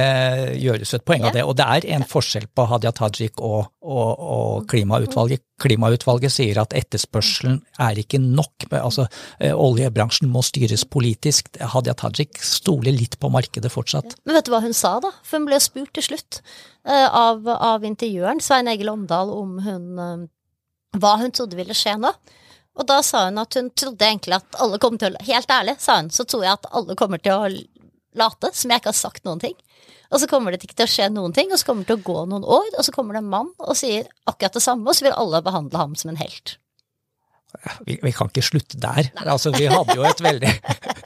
gjøres 0.61 0.93
et 0.97 1.05
poeng 1.05 1.23
av 1.27 1.33
det. 1.35 1.43
Og 1.43 1.55
det 1.59 1.65
er 1.65 1.87
en 1.95 2.03
forskjell 2.07 2.47
på 2.55 2.65
Hadia 2.69 2.91
Tajik 2.91 3.41
og, 3.41 3.67
og, 3.81 4.19
og 4.19 4.67
klimautvalget. 4.71 5.43
Klimautvalget 5.61 6.31
sier 6.31 6.59
at 6.61 6.73
etterspørselen 6.77 7.59
er 7.81 7.97
ikke 8.01 8.19
nok. 8.21 8.67
Altså, 8.77 9.07
eh, 9.39 9.53
oljebransjen 9.53 10.29
må 10.29 10.43
styres 10.45 10.83
politisk. 10.85 11.57
Hadia 11.61 11.93
Tajik 11.97 12.37
stoler 12.43 12.93
litt 12.93 13.19
på 13.19 13.31
markedet 13.33 13.71
fortsatt. 13.73 14.17
Men 14.25 14.37
vet 14.37 14.45
du 14.45 14.51
hva 14.53 14.61
hun 14.65 14.75
sa, 14.77 14.99
da? 15.03 15.11
For 15.23 15.39
hun 15.39 15.47
ble 15.49 15.59
spurt 15.63 15.93
til 15.97 16.03
slutt 16.11 16.41
eh, 16.85 17.07
av, 17.09 17.47
av 17.47 17.85
intervjueren, 17.87 18.41
Svein 18.43 18.67
Egil 18.71 18.89
Omdal, 18.93 19.33
om 19.33 19.57
hun 19.65 19.87
eh, 20.03 20.27
hva 20.97 21.17
hun 21.21 21.33
trodde 21.35 21.57
ville 21.59 21.75
skje 21.77 21.97
nå. 22.01 22.13
Og 22.77 22.85
da 22.85 22.99
sa 23.01 23.23
hun 23.25 23.39
at 23.41 23.55
hun 23.57 23.71
trodde 23.73 24.05
egentlig 24.05 24.37
at 24.37 24.57
alle 24.61 24.77
kom 24.81 24.99
til 25.01 25.15
å 25.17 25.23
Helt 25.25 25.49
ærlig, 25.49 25.73
sa 25.81 25.95
hun, 25.97 26.11
så 26.13 26.27
tror 26.29 26.43
jeg 26.45 26.53
at 26.59 26.67
alle 26.77 26.93
kommer 26.99 27.17
til 27.17 27.33
å 27.33 27.49
late 28.19 28.51
som 28.53 28.71
jeg 28.71 28.81
ikke 28.81 28.93
har 28.93 28.99
sagt 28.99 29.25
noen 29.27 29.41
ting. 29.43 29.57
Og 30.07 30.21
så 30.21 30.29
kommer 30.31 30.53
det 30.53 30.63
ikke 30.63 30.77
til 30.77 30.87
å 30.87 30.91
skje 30.91 31.09
noen 31.11 31.33
ting, 31.35 31.51
og 31.51 31.59
så 31.59 31.67
kommer 31.67 31.83
det 31.83 31.91
til 31.91 31.99
å 31.99 32.07
gå 32.07 32.21
noen 32.31 32.45
år, 32.47 32.69
og 32.77 32.85
så 32.85 32.93
kommer 32.95 33.17
det 33.17 33.25
en 33.25 33.33
mann 33.33 33.51
og 33.59 33.75
sier 33.75 34.07
akkurat 34.29 34.55
det 34.55 34.63
samme, 34.63 34.87
og 34.87 34.95
så 34.95 35.07
vil 35.07 35.17
alle 35.17 35.43
behandle 35.43 35.81
ham 35.81 35.97
som 35.99 36.13
en 36.13 36.21
helt. 36.21 36.55
Vi, 37.87 37.97
vi 38.03 38.11
kan 38.13 38.29
ikke 38.29 38.43
slutte 38.43 38.79
der. 38.79 39.09
Altså, 39.23 39.51
vi 39.55 39.69
hadde 39.71 39.95
jo 39.97 40.05
et 40.05 40.19
veldig 40.21 40.51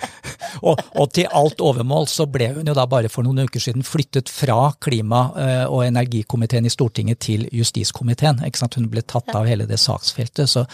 og, 0.67 0.80
og 1.00 1.12
til 1.15 1.30
alt 1.38 1.62
overmål 1.63 2.08
så 2.12 2.26
ble 2.30 2.50
hun 2.58 2.67
jo 2.67 2.76
da 2.76 2.88
bare 2.89 3.12
for 3.13 3.26
noen 3.26 3.45
uker 3.45 3.62
siden 3.62 3.86
flyttet 3.88 4.30
fra 4.32 4.74
klima- 4.84 5.30
eh, 5.38 5.63
og 5.65 5.86
energikomiteen 5.86 6.67
i 6.67 6.74
Stortinget 6.74 7.21
til 7.28 7.47
justiskomiteen. 7.56 8.41
Ikke 8.47 8.63
sant? 8.63 8.78
Hun 8.80 8.89
ble 8.91 9.06
tatt 9.06 9.32
av 9.38 9.47
hele 9.50 9.69
det 9.69 9.80
saksfeltet, 9.82 10.50
så, 10.52 10.65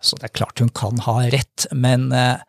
så 0.00 0.18
det 0.18 0.30
er 0.30 0.36
klart 0.40 0.64
hun 0.64 0.72
kan 0.74 1.00
ha 1.06 1.18
rett. 1.32 1.68
Men 1.72 2.10
eh, 2.16 2.42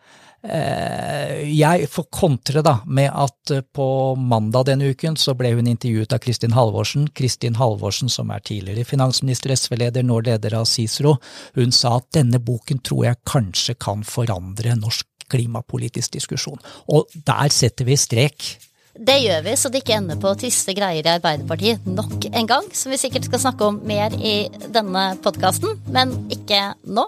jeg 0.43 1.87
får 1.87 2.05
kontre 2.11 2.61
da 2.65 2.73
med 2.85 3.07
at 3.07 3.53
eh, 3.55 3.63
på 3.63 3.85
mandag 4.19 4.67
denne 4.67 4.89
uken 4.91 5.15
så 5.19 5.37
ble 5.39 5.53
hun 5.55 5.69
intervjuet 5.71 6.11
av 6.11 6.19
Kristin 6.23 6.55
Halvorsen. 6.57 7.07
Kristin 7.15 7.55
Halvorsen 7.55 8.11
som 8.11 8.31
er 8.33 8.43
tidligere 8.43 8.83
finansminister, 8.87 9.55
SV-leder, 9.55 10.03
nå 10.03 10.19
leder 10.25 10.57
av 10.59 10.67
CICERO. 10.67 11.15
Hun 11.55 11.71
sa 11.71 11.95
at 12.01 12.11
denne 12.19 12.41
boken 12.43 12.83
tror 12.83 13.07
jeg 13.07 13.23
kanskje 13.29 13.77
kan 13.79 14.03
forandre 14.03 14.75
norsk 14.79 15.07
klimapolitisk 15.31 16.19
diskusjon. 16.19 16.59
Og 16.91 17.07
der 17.25 17.49
setter 17.53 17.87
vi 17.87 17.97
strek. 17.97 18.51
Det 18.93 19.15
gjør 19.23 19.41
vi, 19.47 19.55
så 19.57 19.71
det 19.73 19.79
ikke 19.81 19.95
ender 19.97 20.19
på 20.21 20.35
triste 20.37 20.75
greier 20.77 21.01
i 21.01 21.13
Arbeiderpartiet 21.15 21.87
nok 21.89 22.27
en 22.29 22.49
gang, 22.51 22.67
som 22.77 22.93
vi 22.93 22.99
sikkert 23.01 23.25
skal 23.25 23.41
snakke 23.47 23.71
om 23.71 23.79
mer 23.89 24.13
i 24.19 24.35
denne 24.75 25.07
podkasten, 25.23 25.79
men 25.95 26.13
ikke 26.35 26.75
nå. 26.85 27.07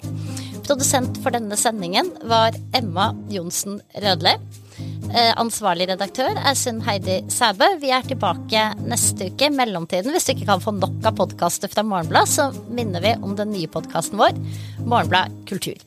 Produsent 0.66 1.20
for 1.22 1.36
denne 1.36 1.58
sendingen 1.60 2.08
var 2.26 2.56
Emma 2.74 3.12
Johnsen 3.30 3.78
Rødli. 4.02 4.34
Eh, 5.14 5.32
Ansvarlig 5.40 5.88
redaktør 5.92 6.34
er 6.34 6.58
Sunn 6.58 6.82
Heidi 6.88 7.20
Sæbø. 7.32 7.68
Vi 7.84 7.94
er 7.94 8.08
tilbake 8.08 8.64
neste 8.82 9.30
uke. 9.30 9.48
I 9.48 9.54
mellomtiden, 9.54 10.12
hvis 10.16 10.26
du 10.26 10.34
ikke 10.34 10.50
kan 10.50 10.64
få 10.64 10.74
nok 10.76 11.06
av 11.06 11.16
podkaster 11.22 11.72
fra 11.72 11.86
Morgenblad, 11.86 12.32
så 12.32 12.50
minner 12.74 13.04
vi 13.06 13.14
om 13.22 13.38
den 13.38 13.54
nye 13.54 13.70
podkasten 13.72 14.20
vår, 14.20 14.34
Morgenblad 14.82 15.38
kultur. 15.50 15.78